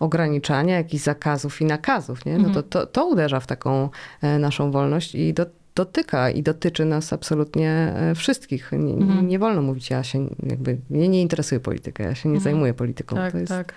[0.00, 2.38] ograniczania, jakichś zakazów i nakazów, nie?
[2.38, 3.88] No to, to, to uderza w taką
[4.22, 8.72] e, naszą wolność i do, dotyka i dotyczy nas absolutnie e, wszystkich.
[8.72, 9.28] Nie, Mhm.
[9.28, 12.52] nie wolno mówić, ja się jakby, mnie nie interesuje polityka, ja się nie Mhm.
[12.52, 13.16] zajmuję polityką.
[13.16, 13.74] Tak, jest, tak.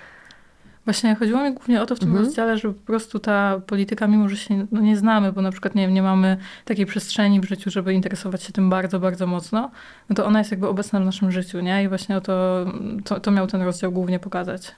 [0.86, 2.26] Właśnie chodziło mi głównie o to w tym Mhm.
[2.26, 5.76] rozdziale, że po prostu ta polityka, mimo że się no, nie znamy, bo na przykład
[5.76, 9.72] nie, wiem, nie mamy takiej przestrzeni w życiu, żeby interesować się tym bardzo, bardzo mocno,
[10.10, 11.84] no to ona jest jakby obecna w naszym życiu, nie?
[11.84, 12.66] I właśnie o to,
[13.04, 14.76] to, to miał ten rozdział głównie pokazać.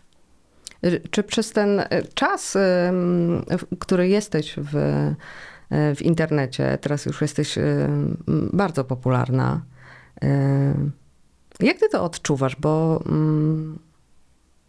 [1.11, 2.57] Czy przez ten e, czas,
[3.80, 4.76] który jesteś w,
[5.72, 8.18] w internecie, teraz już jesteś em,
[8.53, 9.61] bardzo popularna,
[10.22, 10.74] e,
[11.59, 12.55] jak ty to odczuwasz?
[12.55, 13.80] Bo mm,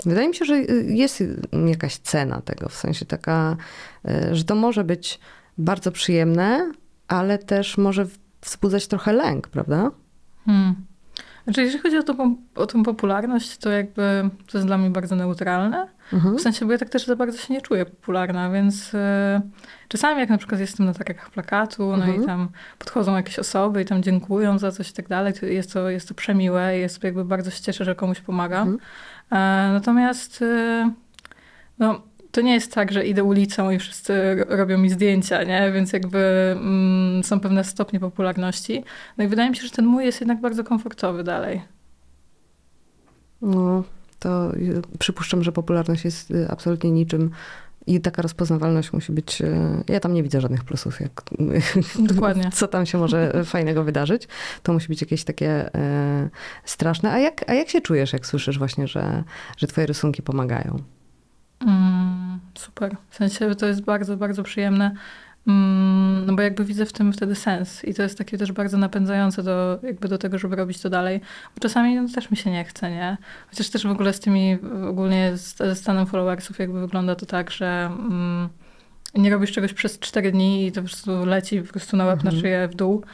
[0.04, 1.24] wydaje mi się, że jest
[1.66, 3.56] jakaś cena tego, w sensie taka,
[4.04, 5.20] e, że to może być
[5.58, 6.72] bardzo przyjemne,
[7.08, 8.06] ale też może
[8.42, 9.90] wzbudzać trochę lęk, prawda?
[10.44, 10.74] Hmm.
[11.44, 15.16] Znaczy, jeżeli chodzi o, tą, o tą popularność, to jakby to jest dla mnie bardzo
[15.16, 15.88] neutralne.
[16.12, 16.38] Mhm.
[16.38, 19.40] W sensie, bo ja tak też za bardzo się nie czuję popularna, więc e,
[19.88, 22.22] czasami jak na przykład jestem na targach plakatu, no Mhm.
[22.22, 22.48] i tam
[22.78, 26.08] podchodzą jakieś osoby i tam dziękują za coś i tak dalej, to jest to, jest
[26.08, 28.68] to przemiłe i jest jakby bardzo się cieszę, że komuś pomagam.
[28.68, 28.80] Mhm.
[29.70, 30.90] E, natomiast e,
[31.78, 35.72] no, to nie jest tak, że idę ulicą i wszyscy ro- robią mi zdjęcia, nie?
[35.72, 36.18] Więc jakby
[36.58, 38.84] mm, są pewne stopnie popularności.
[39.18, 41.62] No i wydaje mi się, że ten mój jest jednak bardzo komfortowy dalej.
[43.42, 43.84] No,
[44.18, 47.30] to y, przypuszczam, że popularność jest y, absolutnie niczym
[47.86, 49.40] i taka rozpoznawalność musi być.
[49.42, 49.56] y,
[49.88, 51.22] Ja tam nie widzę żadnych plusów, jak,
[52.14, 52.50] Dokładnie.
[52.52, 54.28] co tam się może fajnego wydarzyć.
[54.62, 56.28] To musi być jakieś takie e,
[56.64, 57.12] straszne.
[57.12, 59.24] A jak, a jak się czujesz, jak słyszysz właśnie, że,
[59.56, 60.78] że twoje rysunki pomagają?
[61.60, 62.96] Mm, super.
[63.10, 64.94] W sensie to jest bardzo, bardzo przyjemne.
[65.46, 68.78] Mm, no bo jakby widzę w tym wtedy sens i to jest takie też bardzo
[68.78, 71.20] napędzające do, jakby do tego, żeby robić to dalej.
[71.54, 73.16] Bo czasami no, też mi się nie chce, nie?
[73.50, 77.90] Chociaż też w ogóle z tymi, ogólnie ze stanem followersów jakby wygląda to tak, że
[77.98, 78.48] mm,
[79.14, 82.24] nie robisz czegoś przez cztery dni i to po prostu leci po prostu na łeb,
[82.24, 82.40] na Mhm.
[82.40, 83.04] szyję w dół.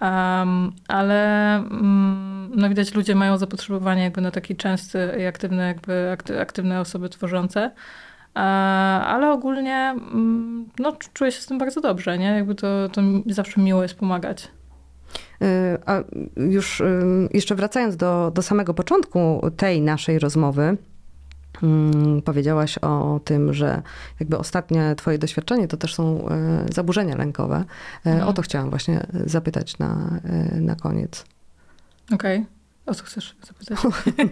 [0.00, 6.10] Um, ale mm, no widać, ludzie mają zapotrzebowanie jakby na taki częsty i aktywny, jakby
[6.12, 7.70] akty, aktywne osoby tworzące.
[8.36, 8.40] E,
[9.04, 12.26] ale ogólnie mm, no, czuję się z tym bardzo dobrze, nie?
[12.26, 14.48] Jakby to, to zawsze miło jest pomagać.
[15.42, 16.02] Y, A
[16.36, 20.76] już y, jeszcze wracając do, do samego początku tej naszej rozmowy,
[21.62, 23.82] mm, powiedziałaś o tym, że
[24.20, 26.28] jakby ostatnie twoje doświadczenie to też są
[26.68, 27.64] y, zaburzenia lękowe.
[28.04, 28.28] Mhm.
[28.28, 30.20] O to chciałam właśnie zapytać na,
[30.60, 31.24] na koniec.
[32.14, 32.46] Okej.
[32.86, 33.78] O co chcesz zapytać?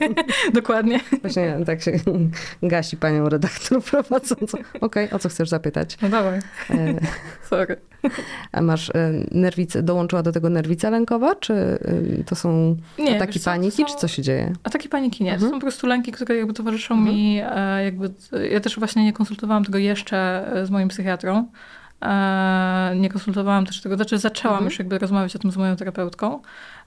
[0.55, 1.01] Dokładnie.
[1.23, 1.93] Właśnie tak się
[2.63, 4.59] gasi panią redaktor prowadzącą.
[4.81, 5.99] Okej, o co chcesz zapytać?
[6.03, 6.39] No dawaj,
[6.71, 6.95] E,
[7.51, 7.77] sorry.
[8.53, 11.79] A masz e, nerwicę, dołączyła do tego nerwica lękowa, czy e,
[12.25, 14.53] to są Nie, ataki wiesz to paniki, są- czy co się dzieje?
[14.65, 15.31] Ataki paniki nie.
[15.31, 15.51] To Mhm.
[15.53, 17.17] są po prostu lęki, które jakby towarzyszą Mhm.
[17.17, 17.37] mi.
[17.85, 18.11] Jakby,
[18.51, 21.47] ja też właśnie nie konsultowałam tego jeszcze z moim psychiatrą.
[22.03, 24.71] E, nie konsultowałam też tego, znaczy zaczęłam Mhm.
[24.71, 26.43] już jakby rozmawiać o tym z moją terapeutką,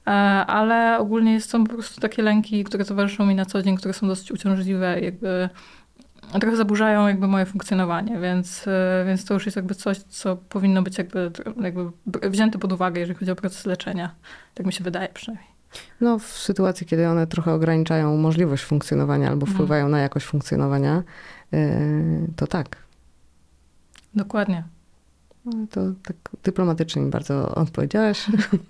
[0.08, 0.10] e,
[0.46, 4.08] ale ogólnie są po prostu takie lęki, które towarzyszą mi na co dzień, które są
[4.08, 5.50] dosyć uciążliwe jakby
[6.40, 10.82] trochę zaburzają jakby moje funkcjonowanie, więc, e, więc to już jest jakby coś, co powinno
[10.82, 11.90] być jakby, jakby
[12.30, 14.16] wzięte pod uwagę, jeżeli chodzi o proces leczenia.
[14.54, 15.54] Tak mi się wydaje przynajmniej.
[16.02, 19.54] No, w sytuacji, kiedy one trochę ograniczają możliwość funkcjonowania albo Mhm.
[19.56, 21.04] wpływają na jakość funkcjonowania,
[22.36, 22.78] to tak.
[24.16, 24.64] Dokładnie.
[25.46, 28.26] No, To tak dyplomatycznie bardzo odpowiedziałaś.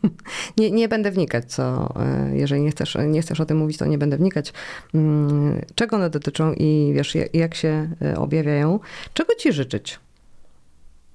[0.58, 3.86] nie, nie będę wnikać, co, e, jeżeli nie chcesz, nie chcesz o tym mówić, to
[3.86, 4.54] nie będę wnikać,
[4.94, 8.80] mm, czego one dotyczą i wiesz, jak, się e, objawiają.
[9.14, 10.00] Czego ci życzyć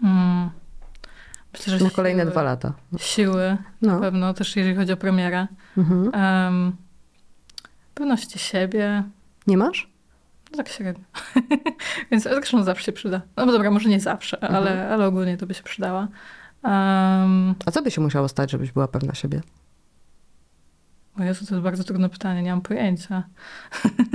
[0.04, 0.50] Mm.
[1.52, 2.72] Myślę, na kolejne siły, dwa lata?
[2.98, 4.00] Siły, na No.
[4.00, 5.46] pewno, też jeżeli chodzi o premierę.
[5.78, 6.02] Mhm.
[6.54, 6.72] Um,
[7.94, 9.04] pewności siebie,
[9.46, 9.88] Nie masz?
[10.50, 11.04] No tak średnio.
[12.10, 13.20] Więc zresztą zawsze się przyda.
[13.36, 14.54] No bo dobra, może nie zawsze, Mhm.
[14.62, 16.08] ale, ale ogólnie to by się przydała.
[16.62, 19.40] Um, A co by się musiało stać, żebyś była pewna siebie?
[21.20, 23.22] o Jezu, to jest bardzo trudne pytanie, nie mam pojęcia.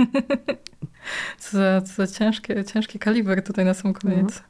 [1.38, 4.18] co, za, co za ciężkie, ciężki kaliber tutaj na sam koniec.
[4.20, 4.44] Mhm.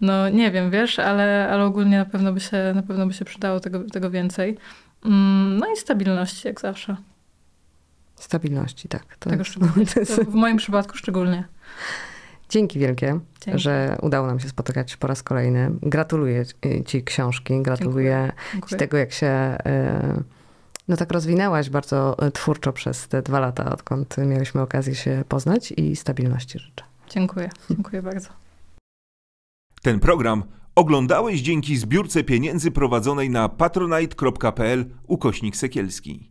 [0.00, 3.24] No nie wiem, wiesz, ale, ale ogólnie na pewno by się, na pewno by się
[3.24, 4.58] przydało tego, tego więcej.
[5.04, 6.96] Mm, No i stabilności, jak zawsze.
[8.16, 9.16] Stabilności, tak.
[9.16, 9.86] To Tego jest- szczególnie.
[9.86, 11.44] to jest- To w moim przypadku szczególnie.
[12.48, 13.60] Dzięki wielkie, Dzięki.
[13.60, 15.70] że udało nam się spotykać po raz kolejny.
[15.82, 16.44] Gratuluję
[16.86, 18.78] ci książki, gratuluję ci Dziękuję.
[18.78, 20.22] tego, jak się e,
[20.88, 25.72] no tak rozwinęłaś bardzo e, twórczo przez te dwa lata, odkąd mieliśmy okazję się poznać
[25.72, 26.84] i stabilności życzę.
[27.10, 27.50] Dziękuję.
[27.70, 28.28] Dziękuję bardzo.
[29.82, 30.44] Ten program
[30.74, 36.30] oglądałeś dzięki zbiórce pieniędzy prowadzonej na patronite.pl ukośnik sekielski.